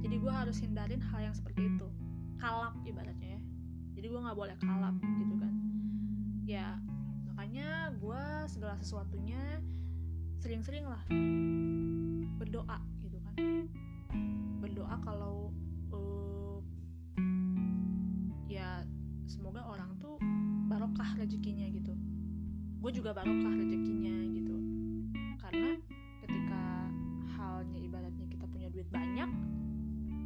Jadi 0.00 0.16
gue 0.16 0.32
harus 0.32 0.56
hindarin 0.64 1.02
hal 1.12 1.28
yang 1.28 1.36
seperti 1.36 1.68
itu. 1.68 1.88
Kalap 2.40 2.80
ibaratnya 2.88 3.36
ya. 3.36 3.42
Jadi 3.94 4.06
gue 4.10 4.20
nggak 4.20 4.38
boleh 4.38 4.56
kalap 4.64 4.96
gitu 5.00 5.34
kan. 5.38 5.52
Ya 6.48 6.80
makanya 7.28 7.92
gue 7.98 8.22
segala 8.46 8.78
sesuatunya 8.80 9.60
sering-sering 10.44 10.84
lah 10.84 11.00
berdoa 12.36 12.76
berdoa 14.60 14.96
kalau 15.00 15.48
uh, 15.96 16.60
ya 18.44 18.84
semoga 19.24 19.64
orang 19.64 19.96
tuh 19.96 20.20
barokah 20.68 21.16
rezekinya 21.16 21.64
gitu. 21.72 21.96
Gue 22.76 22.92
juga 22.92 23.16
barokah 23.16 23.56
rezekinya 23.56 24.12
gitu. 24.36 24.56
Karena 25.40 25.80
ketika 26.20 26.62
halnya 27.40 27.80
ibaratnya 27.80 28.28
kita 28.28 28.44
punya 28.44 28.68
duit 28.68 28.88
banyak 28.92 29.32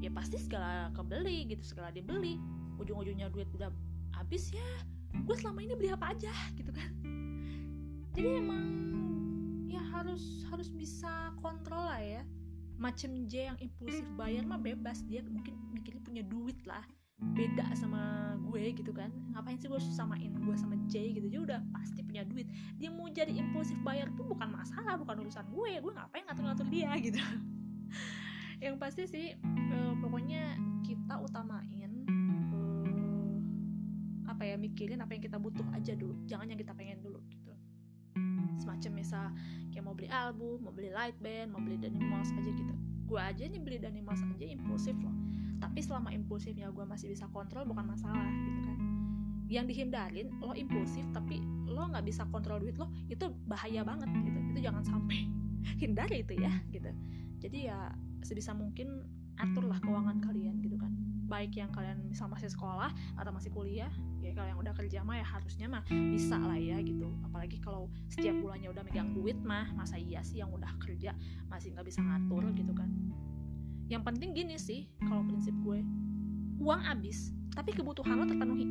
ya 0.02 0.10
pasti 0.10 0.42
segala 0.42 0.90
kebeli 0.98 1.46
gitu 1.46 1.62
segala 1.62 1.94
dibeli. 1.94 2.42
Ujung-ujungnya 2.82 3.30
duit 3.30 3.46
udah 3.54 3.70
habis 4.18 4.50
ya 4.50 4.66
gue 5.14 5.36
selama 5.38 5.62
ini 5.62 5.78
beli 5.78 5.94
apa 5.94 6.10
aja 6.10 6.34
gitu 6.58 6.74
kan. 6.74 6.90
Jadi 8.18 8.28
emang 8.34 8.66
ya 9.68 9.84
harus 9.92 10.48
harus 10.48 10.72
bisa 10.72 11.30
kontrol 11.44 11.84
lah 11.84 12.00
ya. 12.00 12.22
Macam 12.80 13.28
J 13.28 13.52
yang 13.52 13.58
impulsif 13.60 14.06
bayar 14.16 14.48
mah 14.48 14.58
bebas. 14.58 15.04
Dia 15.04 15.20
mungkin 15.20 15.54
mikirnya 15.70 16.02
punya 16.02 16.22
duit 16.24 16.56
lah. 16.64 16.82
Beda 17.18 17.66
sama 17.74 18.34
gue 18.48 18.72
gitu 18.72 18.94
kan. 18.94 19.12
Ngapain 19.34 19.58
sih 19.60 19.68
gue 19.68 19.80
samain 19.92 20.32
gue 20.32 20.56
sama 20.56 20.78
J 20.88 21.18
gitu? 21.20 21.26
Dia 21.28 21.40
udah 21.44 21.60
pasti 21.74 22.00
punya 22.00 22.24
duit. 22.24 22.48
Dia 22.80 22.88
mau 22.88 23.10
jadi 23.12 23.34
impulsif 23.34 23.76
bayar 23.84 24.08
pun 24.16 24.30
bukan 24.32 24.48
masalah 24.48 24.96
bukan 24.96 25.26
urusan 25.26 25.44
gue. 25.52 25.70
Gue 25.84 25.92
ngapain 25.92 26.24
ngatur-ngatur 26.24 26.66
dia 26.72 26.90
gitu. 27.06 27.20
Yang 28.58 28.76
pasti 28.80 29.02
sih 29.06 29.26
uh, 29.74 29.94
pokoknya 30.02 30.58
kita 30.82 31.18
utamain 31.18 31.90
uh, 32.54 33.36
apa 34.30 34.42
ya 34.46 34.56
mikirin 34.58 35.02
apa 35.02 35.18
yang 35.18 35.22
kita 35.26 35.38
butuh 35.38 35.66
aja 35.74 35.98
dulu. 35.98 36.14
Jangan 36.30 36.46
yang 36.54 36.58
kita 36.58 36.72
pengen 36.78 37.02
dulu 37.02 37.18
gitu. 37.26 37.50
Semacam 38.58 38.92
misal 38.94 39.30
kayak 39.72 39.84
mau 39.84 39.94
beli 39.94 40.08
album 40.10 40.62
mau 40.64 40.72
beli 40.74 40.90
light 40.92 41.16
band 41.20 41.52
mau 41.54 41.60
beli 41.62 41.76
denim 41.80 42.04
mouse 42.04 42.32
aja 42.34 42.50
gitu. 42.50 42.74
Gue 43.08 43.20
aja 43.20 43.44
nih 43.44 43.60
beli 43.60 43.78
denim 43.80 44.04
mouse 44.04 44.20
aja 44.22 44.46
impulsif 44.46 44.94
loh. 45.00 45.14
Tapi 45.58 45.78
selama 45.82 46.14
impulsifnya 46.14 46.70
gue 46.70 46.84
masih 46.86 47.10
bisa 47.10 47.26
kontrol 47.32 47.66
bukan 47.66 47.88
masalah 47.88 48.28
gitu 48.44 48.60
kan. 48.64 48.78
Yang 49.48 49.64
dihindarin 49.72 50.28
lo 50.44 50.52
impulsif 50.52 51.04
tapi 51.16 51.40
lo 51.68 51.88
nggak 51.88 52.04
bisa 52.04 52.28
kontrol 52.28 52.60
duit 52.60 52.76
lo 52.76 52.92
itu 53.08 53.28
bahaya 53.48 53.82
banget 53.82 54.08
gitu. 54.12 54.38
Itu 54.54 54.58
jangan 54.60 54.84
sampai 54.84 55.24
hindari 55.82 56.22
itu 56.22 56.34
ya 56.36 56.52
gitu. 56.68 56.90
Jadi 57.38 57.70
ya 57.70 57.92
sebisa 58.20 58.52
mungkin 58.52 59.06
aturlah 59.38 59.78
keuangan 59.78 60.18
kalian 60.18 60.58
gitu 60.58 60.74
kan 60.74 61.07
baik 61.28 61.60
yang 61.60 61.68
kalian 61.70 62.00
misal 62.08 62.26
masih 62.26 62.48
sekolah 62.48 62.90
atau 63.20 63.30
masih 63.30 63.52
kuliah 63.52 63.92
ya 64.24 64.32
kalau 64.32 64.48
yang 64.48 64.58
udah 64.58 64.74
kerja 64.74 65.04
mah 65.04 65.20
ya 65.20 65.26
harusnya 65.28 65.66
mah 65.68 65.84
bisa 65.86 66.40
lah 66.40 66.56
ya 66.56 66.80
gitu. 66.80 67.12
Apalagi 67.28 67.60
kalau 67.60 67.92
setiap 68.08 68.34
bulannya 68.40 68.72
udah 68.72 68.82
megang 68.82 69.12
duit 69.12 69.36
mah 69.44 69.68
masa 69.76 70.00
iya 70.00 70.24
sih 70.24 70.40
yang 70.40 70.50
udah 70.50 70.72
kerja 70.80 71.12
masih 71.52 71.76
nggak 71.76 71.86
bisa 71.86 72.00
ngatur 72.00 72.42
gitu 72.56 72.72
kan? 72.72 72.88
Yang 73.92 74.02
penting 74.08 74.30
gini 74.34 74.56
sih 74.56 74.88
kalau 75.04 75.22
prinsip 75.28 75.54
gue 75.62 75.84
uang 76.58 76.80
habis 76.82 77.30
tapi 77.52 77.76
kebutuhan 77.76 78.18
lo 78.18 78.26
terpenuhi. 78.26 78.66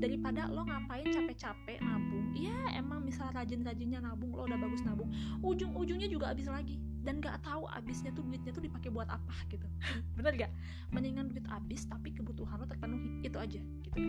Daripada 0.00 0.48
lo 0.48 0.64
ngapain 0.64 1.04
capek-capek 1.12 1.84
nabung 1.84 2.32
ya 2.32 2.56
emang 2.72 3.04
misal 3.04 3.28
rajin-rajinnya 3.36 4.00
nabung 4.00 4.32
lo 4.32 4.48
udah 4.48 4.56
bagus 4.56 4.80
nabung 4.80 5.12
ujung-ujungnya 5.44 6.08
juga 6.08 6.32
habis 6.32 6.48
lagi 6.48 6.80
dan 7.00 7.18
gak 7.24 7.40
tahu 7.40 7.64
habisnya 7.64 8.12
tuh 8.12 8.20
duitnya 8.24 8.52
tuh 8.52 8.64
dipakai 8.64 8.92
buat 8.92 9.08
apa 9.08 9.34
gitu. 9.48 9.64
Bener 10.16 10.36
gak 10.36 10.52
mendingan 10.92 11.32
duit 11.32 11.44
habis 11.48 11.88
tapi 11.88 12.12
kebutuhan 12.12 12.60
lo 12.60 12.66
terpenuhi. 12.68 13.24
Itu 13.24 13.40
aja 13.40 13.60
gitu 13.60 13.88
kan. 13.92 14.02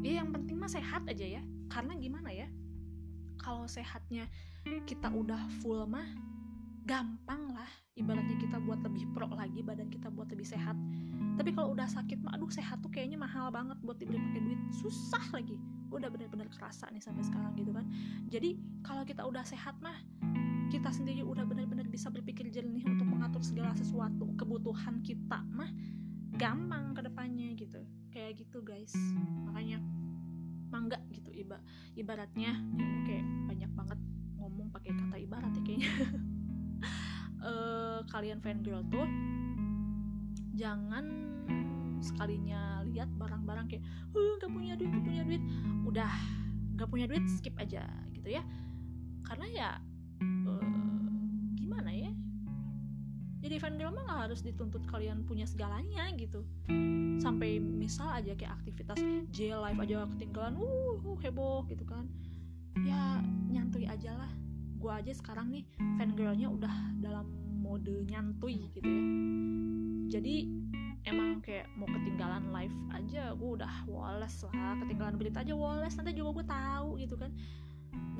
Ya 0.00 0.24
yang 0.24 0.32
penting 0.32 0.56
mah 0.56 0.70
sehat 0.70 1.04
aja 1.04 1.40
ya. 1.40 1.42
Karena 1.68 1.92
gimana 2.00 2.32
ya? 2.32 2.48
Kalau 3.40 3.68
sehatnya 3.68 4.28
kita 4.88 5.12
udah 5.12 5.40
full 5.60 5.84
mah 5.84 6.08
gampang 6.88 7.52
lah. 7.52 7.68
Ibaratnya 7.96 8.36
kita 8.40 8.56
buat 8.64 8.80
lebih 8.80 9.12
pro 9.12 9.28
lagi 9.36 9.60
badan 9.60 9.92
kita 9.92 10.08
buat 10.08 10.32
lebih 10.32 10.48
sehat. 10.48 10.76
Tapi 11.36 11.52
kalau 11.52 11.76
udah 11.76 11.88
sakit 11.88 12.20
mah 12.24 12.36
aduh 12.36 12.48
sehat 12.48 12.80
tuh 12.80 12.88
kayaknya 12.92 13.20
mahal 13.20 13.52
banget 13.52 13.76
buat 13.84 14.00
dibeli 14.00 14.20
pakai 14.20 14.40
duit. 14.40 14.60
Susah 14.80 15.24
lagi. 15.36 15.60
Gue 15.92 16.00
udah 16.00 16.08
bener-bener 16.08 16.48
kerasa 16.48 16.88
nih 16.88 17.04
sampai 17.04 17.24
sekarang 17.28 17.52
gitu 17.60 17.76
kan. 17.76 17.84
Jadi 18.32 18.56
kalau 18.80 19.04
kita 19.04 19.20
udah 19.28 19.44
sehat 19.44 19.76
mah 19.84 19.96
kita 20.70 20.94
sendiri 20.94 21.26
udah 21.26 21.42
bener-bener 21.42 21.90
bisa 21.90 22.14
berpikir 22.14 22.46
jernih 22.46 22.86
untuk 22.86 23.02
mengatur 23.10 23.42
segala 23.42 23.74
sesuatu 23.74 24.30
kebutuhan 24.38 25.02
kita 25.02 25.42
mah 25.50 25.66
gampang 26.38 26.94
ke 26.94 27.02
depannya 27.02 27.50
gitu. 27.58 27.82
Kayak 28.14 28.46
gitu 28.46 28.62
guys. 28.62 28.94
Makanya 29.50 29.82
mangga 30.70 31.02
gitu 31.10 31.34
iba 31.34 31.58
ibaratnya 31.98 32.54
ini 32.78 33.02
kayak 33.02 33.26
banyak 33.50 33.70
banget 33.74 33.98
ngomong 34.38 34.70
pakai 34.70 34.94
kata 34.94 35.16
ibarat 35.18 35.50
ya 35.58 35.62
kayaknya. 35.66 35.90
Uh, 37.42 38.00
kalian 38.14 38.38
fan 38.38 38.62
girl 38.62 38.86
tuh 38.86 39.10
jangan 40.54 41.04
sekalinya 41.98 42.86
lihat 42.86 43.10
barang-barang 43.18 43.66
kayak 43.68 43.84
uh 44.14 44.32
gak 44.38 44.48
punya 44.54 44.78
duit 44.78 44.94
gak 44.94 45.02
punya 45.02 45.22
duit. 45.26 45.42
Udah 45.82 46.14
gak 46.78 46.88
punya 46.88 47.10
duit 47.10 47.26
skip 47.26 47.58
aja 47.58 47.82
gitu 48.14 48.38
ya. 48.38 48.46
Karena 49.26 49.46
ya 49.50 49.70
uh, 50.22 51.06
gimana 51.56 51.90
ya? 51.90 52.12
Jadi 53.40 53.56
fan 53.56 53.80
girl 53.80 53.96
mah 53.96 54.04
gak 54.04 54.20
harus 54.28 54.40
dituntut 54.44 54.84
kalian 54.86 55.24
punya 55.24 55.48
segalanya 55.48 56.12
gitu. 56.16 56.44
Sampai 57.20 57.60
misal 57.60 58.12
aja 58.12 58.36
kayak 58.36 58.60
aktivitas 58.60 59.00
J 59.32 59.56
live 59.56 59.80
aja 59.80 60.04
ketinggalan 60.16 60.60
uh, 60.60 61.00
uh 61.00 61.18
heboh 61.24 61.64
gitu 61.72 61.84
kan. 61.88 62.04
Ya 62.84 63.24
nyantui 63.48 63.88
aja 63.88 64.14
lah. 64.14 64.30
Gue 64.80 64.92
aja 64.92 65.12
sekarang 65.12 65.52
nih 65.52 65.64
fan 65.96 66.16
girlnya 66.16 66.48
udah 66.48 66.72
dalam 67.00 67.28
mode 67.60 68.04
nyantui 68.08 68.68
gitu 68.76 68.88
ya. 68.88 69.04
Jadi 70.20 70.48
emang 71.08 71.40
kayak 71.40 71.64
mau 71.80 71.88
ketinggalan 71.88 72.52
live 72.52 72.76
aja 72.92 73.32
gue 73.32 73.50
udah 73.56 73.72
woles 73.88 74.36
lah. 74.52 74.76
Ketinggalan 74.84 75.16
berita 75.16 75.40
aja 75.40 75.54
woles 75.56 75.96
nanti 75.96 76.12
juga 76.12 76.30
gue 76.40 76.46
tahu 76.48 76.88
gitu 77.00 77.16
kan. 77.16 77.32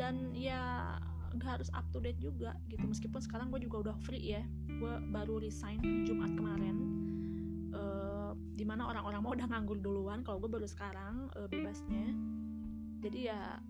Dan 0.00 0.32
ya 0.32 0.96
nggak 1.30 1.60
harus 1.60 1.70
up 1.72 1.86
to 1.94 2.02
date 2.02 2.18
juga 2.18 2.56
gitu. 2.66 2.82
Meskipun 2.86 3.20
sekarang 3.22 3.54
gue 3.54 3.62
juga 3.62 3.90
udah 3.90 3.96
free 4.02 4.34
ya. 4.34 4.42
Gue 4.66 4.94
baru 5.14 5.38
resign 5.38 5.80
Jumat 6.06 6.34
kemarin. 6.34 6.76
Uh, 7.70 8.34
di 8.58 8.66
mana 8.66 8.90
orang-orang 8.90 9.20
mau 9.22 9.32
udah 9.32 9.46
nganggur 9.46 9.78
duluan. 9.78 10.26
Kalau 10.26 10.42
gue 10.42 10.50
baru 10.50 10.66
sekarang 10.66 11.30
uh, 11.38 11.46
bebasnya. 11.46 12.12
Jadi 13.00 13.30
ya 13.30 13.62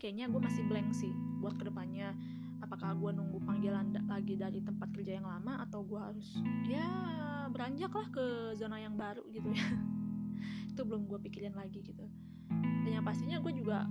kayaknya 0.00 0.26
gue 0.26 0.40
masih 0.42 0.66
blank 0.66 0.90
sih 0.96 1.12
buat 1.38 1.54
ke 1.60 1.68
depannya. 1.68 2.16
Apakah 2.62 2.94
gue 2.94 3.10
nunggu 3.10 3.42
panggilan 3.42 3.90
lagi 4.06 4.38
dari 4.38 4.62
tempat 4.62 4.90
kerja 4.94 5.18
yang 5.18 5.26
lama 5.26 5.62
atau 5.66 5.82
gue 5.82 5.98
harus 5.98 6.38
ya 6.66 6.86
beranjak 7.50 7.90
lah 7.90 8.06
ke 8.08 8.54
zona 8.56 8.80
yang 8.80 8.96
baru 8.96 9.22
gitu 9.28 9.50
ya. 9.50 9.66
Itu 10.72 10.88
belum 10.88 11.04
gue 11.10 11.18
pikirin 11.28 11.52
lagi 11.52 11.84
gitu. 11.84 12.06
Dan 12.82 12.90
yang 12.90 13.04
pastinya 13.06 13.38
gue 13.38 13.52
juga 13.54 13.86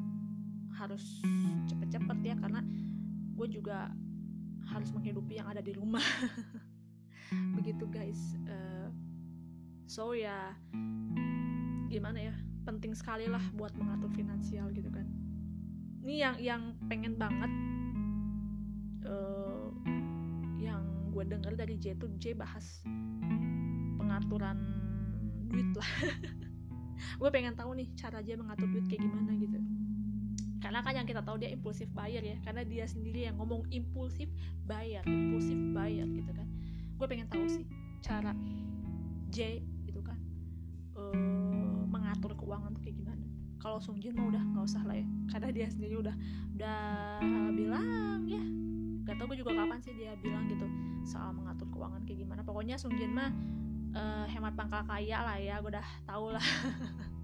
harus 0.81 1.21
cepet-cepet 1.69 2.17
ya 2.25 2.35
karena 2.41 2.65
gue 3.37 3.47
juga 3.53 3.93
harus 4.65 4.89
menghidupi 4.93 5.37
yang 5.37 5.49
ada 5.49 5.61
di 5.61 5.77
rumah. 5.77 6.01
Begitu 7.57 7.85
guys. 7.85 8.17
Uh, 8.49 8.89
so 9.85 10.17
ya 10.17 10.57
gimana 11.89 12.33
ya? 12.33 12.35
Penting 12.65 12.97
sekali 12.97 13.29
lah 13.29 13.41
buat 13.53 13.73
mengatur 13.77 14.09
finansial 14.13 14.73
gitu 14.73 14.89
kan. 14.89 15.05
Ini 16.01 16.15
yang 16.17 16.35
yang 16.41 16.61
pengen 16.89 17.13
banget 17.13 17.51
uh, 19.05 19.69
yang 20.57 20.81
gue 21.13 21.23
dengar 21.29 21.53
dari 21.53 21.77
J 21.77 21.93
itu 21.93 22.09
J 22.17 22.33
bahas 22.33 22.81
pengaturan 24.01 24.57
duit 25.45 25.69
lah. 25.77 25.91
Gue 27.21 27.33
pengen 27.33 27.57
tahu 27.57 27.73
nih 27.73 27.89
cara 27.97 28.21
J 28.21 28.37
mengatur 28.37 28.69
duit 28.69 28.85
kayak 28.85 29.01
gimana 29.09 29.33
gitu 29.33 29.57
karena 30.61 30.79
kan 30.85 30.93
yang 30.93 31.07
kita 31.09 31.25
tahu 31.25 31.41
dia 31.41 31.49
impulsif 31.49 31.89
buyer 31.91 32.21
ya 32.21 32.37
karena 32.45 32.61
dia 32.61 32.85
sendiri 32.85 33.25
yang 33.25 33.35
ngomong 33.41 33.65
impulsif 33.73 34.29
buyer 34.69 35.01
impulsif 35.09 35.57
buyer 35.73 36.05
gitu 36.05 36.31
kan. 36.31 36.47
Gue 37.01 37.05
pengen 37.09 37.27
tahu 37.27 37.49
sih 37.49 37.65
cara 38.05 38.37
J 39.33 39.65
gitu 39.89 40.05
kan 40.05 40.17
uh, 40.97 41.81
mengatur 41.89 42.37
keuangan 42.37 42.77
tuh 42.77 42.81
kayak 42.85 43.01
gimana. 43.01 43.25
Kalau 43.57 43.77
Sung 43.81 43.97
Jin 43.97 44.13
mah 44.17 44.29
udah 44.29 44.41
nggak 44.41 44.65
usah 44.65 44.81
lah 44.85 44.97
ya 44.97 45.07
karena 45.33 45.49
dia 45.49 45.67
sendiri 45.69 45.97
udah 45.97 46.15
udah 46.55 46.79
bilang 47.57 48.29
ya. 48.29 48.43
Gak 49.01 49.17
tau 49.17 49.25
gue 49.25 49.37
juga 49.41 49.57
kapan 49.57 49.81
sih 49.81 49.97
dia 49.97 50.13
bilang 50.21 50.45
gitu 50.45 50.69
soal 51.09 51.33
mengatur 51.33 51.65
keuangan 51.73 52.05
kayak 52.05 52.21
gimana. 52.21 52.45
Pokoknya 52.45 52.77
Sung 52.77 52.93
Jin 52.93 53.17
mah 53.17 53.33
uh, 53.95 54.25
hemat 54.29 54.53
pangkal 54.53 54.85
kaya 54.85 55.17
lah 55.25 55.37
ya 55.41 55.57
gue 55.59 55.71
udah 55.73 55.87
tau 56.05 56.31
lah 56.31 56.43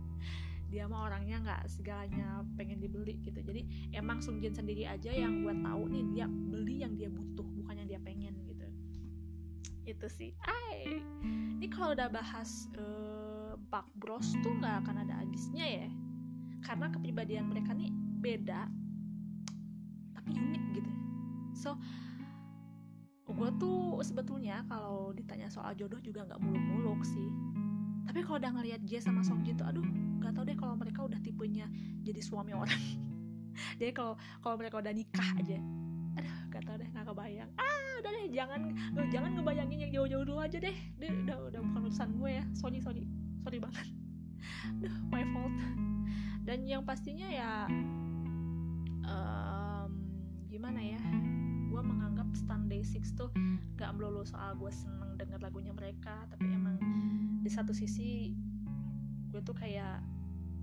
dia 0.67 0.83
mah 0.83 1.07
orangnya 1.07 1.39
nggak 1.39 1.61
segalanya 1.71 2.43
pengen 2.59 2.83
dibeli 2.83 3.19
gitu. 3.23 3.39
Jadi 3.39 3.91
emang 3.95 4.19
Sung 4.19 4.43
Jin 4.43 4.51
sendiri 4.51 4.83
aja 4.83 5.11
yang 5.11 5.43
gue 5.43 5.55
tahu 5.63 5.83
nih 5.87 6.03
dia 6.11 6.25
beli 6.27 6.83
yang 6.83 6.93
dia 6.99 7.07
butuh 7.07 7.47
bukan 7.55 7.75
yang 7.79 7.87
dia 7.87 7.99
pengen 8.03 8.35
gitu. 8.43 8.67
Itu 9.87 10.07
sih. 10.11 10.35
Ay 10.43 10.99
ini 11.57 11.67
kalau 11.71 11.95
udah 11.95 12.11
bahas 12.11 12.67
uh, 12.75 13.55
Bak 13.71 13.87
Bros 13.95 14.35
tuh 14.43 14.51
nggak 14.59 14.83
akan 14.83 15.07
ada 15.07 15.23
habisnya 15.23 15.65
ya. 15.65 15.87
Karena 16.59 16.91
kepribadian 16.91 17.47
mereka 17.47 17.71
nih 17.71 17.91
beda 18.19 18.67
tapi 20.19 20.35
unik 20.35 20.63
gitu. 20.75 20.91
So 21.55 21.79
gue 23.27 23.49
tuh 23.61 24.01
sebetulnya 24.01 24.65
kalau 24.65 25.13
ditanya 25.13 25.47
soal 25.51 25.77
jodoh 25.77 26.01
juga 26.01 26.25
nggak 26.25 26.41
muluk-muluk 26.41 27.05
sih 27.05 27.29
tapi 28.07 28.23
kalau 28.23 28.39
udah 28.39 28.51
ngeliat 28.55 28.81
J 28.87 29.03
sama 29.03 29.21
Song 29.21 29.43
Jin 29.43 29.59
tuh 29.59 29.67
aduh 29.67 29.83
nggak 30.23 30.31
tau 30.31 30.43
deh 30.47 30.55
kalau 30.55 30.79
mereka 30.79 31.03
udah 31.03 31.19
tipenya 31.19 31.67
jadi 32.01 32.23
suami 32.23 32.55
orang. 32.55 32.79
Jadi 33.81 33.89
kalau 33.89 34.13
kalau 34.37 34.53
mereka 34.53 34.77
udah 34.77 34.93
nikah 34.93 35.33
aja 35.33 35.57
aduh 36.17 36.35
gak 36.53 36.61
tau 36.65 36.77
deh 36.77 36.89
nggak 36.93 37.05
kebayang. 37.09 37.49
Ah 37.57 37.89
udah 38.01 38.11
deh 38.13 38.25
jangan 38.29 38.61
jangan 39.09 39.31
ngebayangin 39.33 39.79
yang 39.81 39.91
jauh-jauh 39.97 40.25
dulu 40.29 40.39
aja 40.41 40.57
deh. 40.61 40.77
Deh 41.01 41.11
udah 41.25 41.37
udah 41.49 41.59
bukan 41.65 41.81
urusan 41.89 42.09
gue 42.21 42.29
ya. 42.37 42.45
Sorry 42.53 42.77
sorry 42.81 43.09
sorry 43.41 43.57
banget. 43.57 43.87
Aduh 44.77 44.95
my 45.09 45.25
fault. 45.33 45.53
Dan 46.45 46.69
yang 46.69 46.85
pastinya 46.85 47.27
ya 47.27 47.65
um, 49.09 49.91
gimana 50.47 50.79
ya 50.79 51.01
gue 51.67 51.81
menganggap 51.81 52.29
Stan 52.37 52.65
Day 52.69 52.85
Six 52.85 53.13
tuh 53.17 53.33
gak 53.77 53.93
melulu 53.97 54.25
soal 54.25 54.53
gue 54.57 54.71
seneng 54.73 55.17
denger 55.17 55.41
lagunya 55.41 55.73
mereka 55.73 56.25
tapi 56.29 56.49
emang 56.49 56.77
di 57.47 57.55
satu 57.55 57.71
sisi 57.71 58.35
gue 59.31 59.39
tuh 59.39 59.55
kayak 59.55 60.03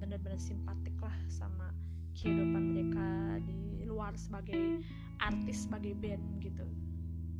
bener-bener 0.05 0.37
simpatik 0.37 0.93
lah 1.01 1.17
sama 1.33 1.73
kehidupan 2.13 2.77
mereka 2.77 3.41
di 3.41 3.89
luar 3.89 4.13
sebagai 4.21 4.85
artis 5.17 5.65
sebagai 5.65 5.97
band 5.97 6.45
gitu. 6.45 6.69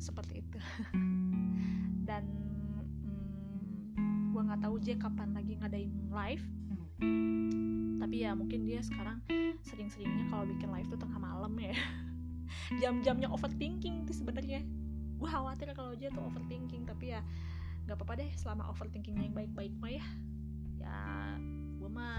Seperti 0.01 0.41
itu. 0.41 0.57
Dan 2.09 2.25
hmm, 3.05 4.33
gue 4.33 4.41
nggak 4.49 4.65
tahu 4.65 4.81
J 4.81 4.97
kapan 4.97 5.37
lagi 5.37 5.61
ngadain 5.61 5.93
live. 6.09 6.45
Tapi 8.01 8.15
ya 8.25 8.33
mungkin 8.33 8.65
dia 8.65 8.81
sekarang 8.81 9.21
sering-seringnya 9.61 10.25
kalau 10.33 10.49
bikin 10.49 10.73
live 10.73 10.89
tuh 10.89 10.97
tengah 10.97 11.21
malam 11.21 11.53
ya. 11.61 11.77
Jam-jamnya 12.81 13.29
overthinking 13.29 14.09
tuh 14.09 14.15
sebenarnya. 14.17 14.65
Gue 15.21 15.29
khawatir 15.29 15.69
kalau 15.77 15.93
dia 15.93 16.09
tuh 16.09 16.25
overthinking 16.33 16.89
tapi 16.89 17.13
ya 17.13 17.21
nggak 17.85 18.01
apa-apa 18.01 18.13
deh 18.17 18.31
selama 18.33 18.65
overthinkingnya 18.73 19.29
yang 19.29 19.37
baik-baik 19.37 19.73
mah 19.77 19.93
ya. 19.93 20.05
Ya 20.81 20.99
gue 21.77 21.89
mah 21.89 22.17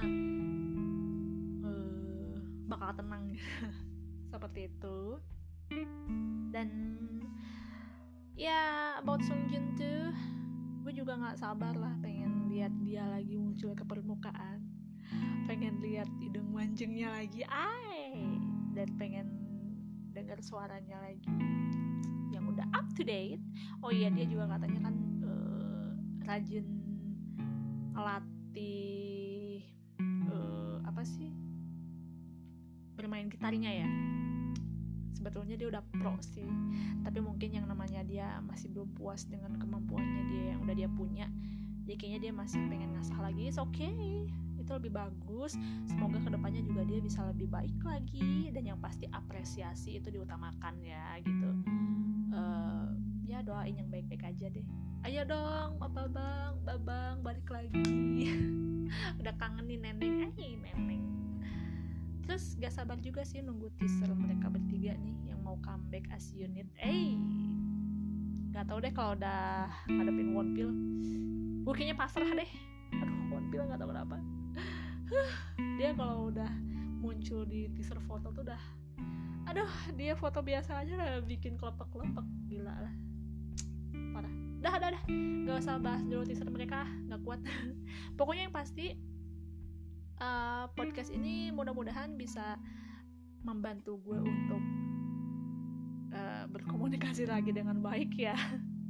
uh, 1.67 2.35
bakal 2.71 2.91
tenang. 2.95 3.35
Seperti 4.33 4.71
itu. 4.71 5.19
Dan 6.55 6.69
ya 8.39 8.95
about 9.03 9.27
Sung 9.27 9.51
Jin 9.51 9.75
tuh 9.75 10.15
gue 10.87 10.93
juga 10.95 11.19
nggak 11.19 11.43
sabar 11.43 11.75
lah 11.75 11.99
pengen 11.99 12.47
lihat 12.47 12.71
dia 12.87 13.03
lagi 13.03 13.35
muncul 13.35 13.75
ke 13.75 13.83
permukaan. 13.83 14.63
Pengen 15.51 15.83
lihat 15.83 16.07
hidung 16.23 16.55
mancungnya 16.55 17.11
lagi 17.11 17.43
ay 17.51 18.23
dan 18.71 18.87
pengen 18.99 19.27
dengar 20.15 20.39
suaranya 20.39 21.03
lagi 21.03 21.35
yang 22.31 22.47
udah 22.47 22.67
up 22.71 22.87
to 22.95 23.03
date. 23.03 23.43
Oh 23.83 23.91
iya 23.91 24.15
dia 24.15 24.31
juga 24.31 24.47
katanya 24.55 24.91
kan 24.91 25.16
rajin 26.27 26.67
ngelatih 27.95 29.63
uh, 30.29 30.83
apa 30.85 31.03
sih? 31.07 31.31
Bermain 32.99 33.31
gitarnya 33.31 33.87
ya. 33.87 33.89
Sebetulnya 35.15 35.55
dia 35.57 35.71
udah 35.71 35.83
pro 35.97 36.19
sih. 36.21 36.47
Tapi 37.07 37.23
mungkin 37.23 37.55
yang 37.55 37.71
namanya 37.71 38.03
dia 38.03 38.43
masih 38.43 38.75
belum 38.75 38.93
puas 38.99 39.25
dengan 39.31 39.55
kemampuannya 39.57 40.23
dia 40.29 40.45
yang 40.55 40.61
udah 40.67 40.77
dia 40.77 40.91
punya 40.91 41.31
jadi 41.87 42.03
kayaknya 42.03 42.21
dia 42.27 42.33
masih 42.35 42.61
pengen 42.67 42.91
ngasah 42.99 43.19
lagi. 43.23 43.47
Oke 43.47 43.87
okay. 43.87 44.27
Itu 44.59 44.75
lebih 44.75 44.91
bagus. 44.91 45.55
Semoga 45.87 46.19
ke 46.19 46.35
depannya 46.35 46.67
juga 46.67 46.83
dia 46.83 46.99
bisa 46.99 47.23
lebih 47.31 47.47
baik 47.47 47.79
lagi. 47.87 48.51
Dan 48.51 48.75
yang 48.75 48.83
pasti 48.83 49.07
apresiasi 49.07 50.03
itu 50.03 50.11
diutamakan 50.11 50.83
ya 50.83 51.23
gitu. 51.23 51.51
Uh, 52.35 52.76
ya 53.37 53.45
doain 53.45 53.77
yang 53.77 53.89
baik-baik 53.93 54.25
aja 54.25 54.49
deh. 54.49 54.65
Ayo 55.05 55.29
dong 55.29 55.77
babang 55.77 56.57
babang 56.65 57.21
balik 57.21 57.45
lagi. 57.53 57.85
Udah 59.21 59.35
kangen 59.37 59.69
nih 59.69 59.77
neneng 59.77 60.33
eh 60.41 60.57
neneng 60.57 61.05
terus 62.27 62.59
gak 62.59 62.75
sabar 62.75 62.99
juga 62.99 63.23
sih 63.23 63.39
nunggu 63.39 63.71
teaser 63.79 64.11
mereka 64.11 64.51
bertiga 64.51 64.99
nih 64.99 65.31
yang 65.31 65.41
mau 65.47 65.61
comeback 65.63 66.11
as 66.11 66.33
unit. 66.35 66.67
Eh 66.81 67.15
gak 68.57 68.73
tau 68.73 68.81
deh 68.81 68.91
kalau 68.91 69.15
udah 69.15 69.69
ngadepin 69.85 70.33
One 70.33 70.51
Pill 70.57 70.71
gue 71.63 71.73
kayaknya 71.77 71.97
pasrah 72.01 72.27
deh. 72.33 72.51
Aduh 72.99 73.37
One 73.37 73.47
Pill 73.53 73.69
gak 73.69 73.79
tau 73.79 73.89
kenapa. 73.93 74.17
Dia 75.79 75.93
kalau 75.93 76.33
udah 76.33 76.51
muncul 77.05 77.45
di 77.45 77.69
teaser 77.77 78.01
foto 78.09 78.33
tuh 78.33 78.43
udah 78.49 78.63
aduh 79.47 79.71
dia 79.95 80.19
foto 80.19 80.43
biasa 80.43 80.83
aja 80.83 80.99
udah 80.99 81.23
bikin 81.23 81.55
kelepek-kelepek 81.55 82.27
gila 82.51 82.75
lah 82.75 82.95
parah. 84.17 84.33
Dah 84.65 84.75
dah 84.81 84.91
dah. 84.97 85.03
Gak 85.45 85.57
usah 85.61 85.77
bahas 85.77 86.03
dulu 86.09 86.25
teaser 86.25 86.49
mereka 86.49 86.89
gak 87.13 87.21
kuat. 87.21 87.41
Pokoknya 88.19 88.49
yang 88.49 88.55
pasti 88.57 88.97
uh, 90.25 90.65
podcast 90.73 91.13
ini 91.13 91.53
mudah-mudahan 91.53 92.17
bisa 92.17 92.57
membantu 93.45 94.01
gue 94.03 94.19
untuk 94.19 94.63
uh, 96.17 96.45
berkomunikasi 96.49 97.29
lagi 97.29 97.53
dengan 97.53 97.85
baik 97.85 98.17
ya. 98.17 98.35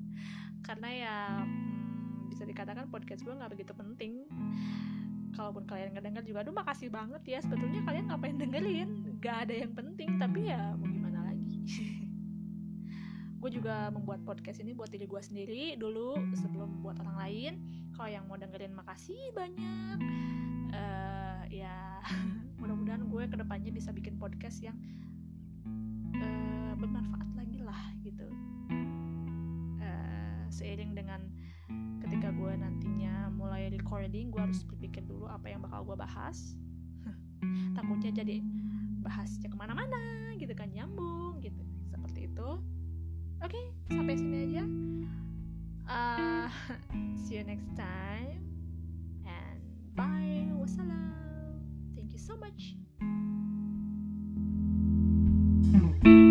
Karena 0.66 0.88
ya 0.94 1.16
hmm, 1.42 2.30
bisa 2.30 2.46
dikatakan 2.46 2.86
podcast 2.86 3.26
gue 3.26 3.34
nggak 3.34 3.50
begitu 3.50 3.74
penting. 3.74 4.30
Kalaupun 5.34 5.68
kalian 5.68 5.92
nggak 5.92 6.06
denger 6.06 6.22
juga 6.22 6.38
aduh 6.46 6.54
makasih 6.54 6.88
banget 6.88 7.22
ya. 7.26 7.38
Sebetulnya 7.42 7.82
kalian 7.82 8.06
ngapain 8.08 8.38
dengerin? 8.38 9.18
Gak 9.18 9.50
ada 9.50 9.54
yang 9.66 9.74
penting 9.74 10.22
tapi 10.22 10.48
ya 10.48 10.72
mau 10.78 10.86
gimana 10.86 11.18
lagi 11.26 11.66
gue 13.36 13.50
juga 13.52 13.92
membuat 13.92 14.24
podcast 14.24 14.64
ini 14.64 14.72
buat 14.72 14.88
diri 14.88 15.04
gue 15.04 15.20
sendiri 15.20 15.64
dulu 15.76 16.16
sebelum 16.32 16.80
buat 16.80 16.96
orang 17.04 17.16
lain. 17.20 17.52
Kalau 17.92 18.08
yang 18.08 18.24
mau 18.28 18.40
dengerin 18.40 18.72
makasih 18.72 19.32
banyak. 19.36 19.98
Uh, 20.72 21.42
ya 21.52 22.00
mudah-mudahan 22.60 23.06
gue 23.06 23.24
ke 23.28 23.36
depannya 23.36 23.70
bisa 23.72 23.92
bikin 23.92 24.16
podcast 24.16 24.60
yang 24.64 24.76
uh, 26.16 26.72
bermanfaat 26.80 27.28
lagi 27.36 27.60
lah 27.60 27.80
gitu. 28.00 28.26
Uh, 29.80 30.42
seiring 30.48 30.96
dengan 30.96 31.28
ketika 32.00 32.32
gue 32.32 32.52
nantinya 32.56 33.28
mulai 33.34 33.68
recording 33.68 34.32
gue 34.32 34.40
harus 34.40 34.64
berpikir 34.64 35.04
dulu 35.04 35.28
apa 35.28 35.52
yang 35.52 35.60
bakal 35.60 35.84
gue 35.92 35.96
bahas. 35.96 36.56
Takutnya 37.76 38.16
jadi 38.16 38.40
bahasnya 39.04 39.52
ke 39.52 39.56
mana-mana 39.60 40.32
gitu 40.40 40.56
kan 40.56 40.72
nyambung 40.72 41.38
gitu. 41.44 41.62
Seperti 41.92 42.32
itu 42.32 42.48
oke 43.42 43.52
okay, 43.52 43.64
sampai 43.92 44.14
sini 44.16 44.36
aja. 44.50 44.64
Uh, 45.86 46.48
see 47.22 47.38
you 47.38 47.44
next 47.44 47.70
time. 47.78 48.42
And 49.22 49.60
bye. 49.94 50.50
Wassalam. 50.58 51.62
Thank 51.94 52.12
you 52.12 52.18
so 52.18 52.34
much. 52.36 52.74
thank 55.72 56.04
you 56.04 56.25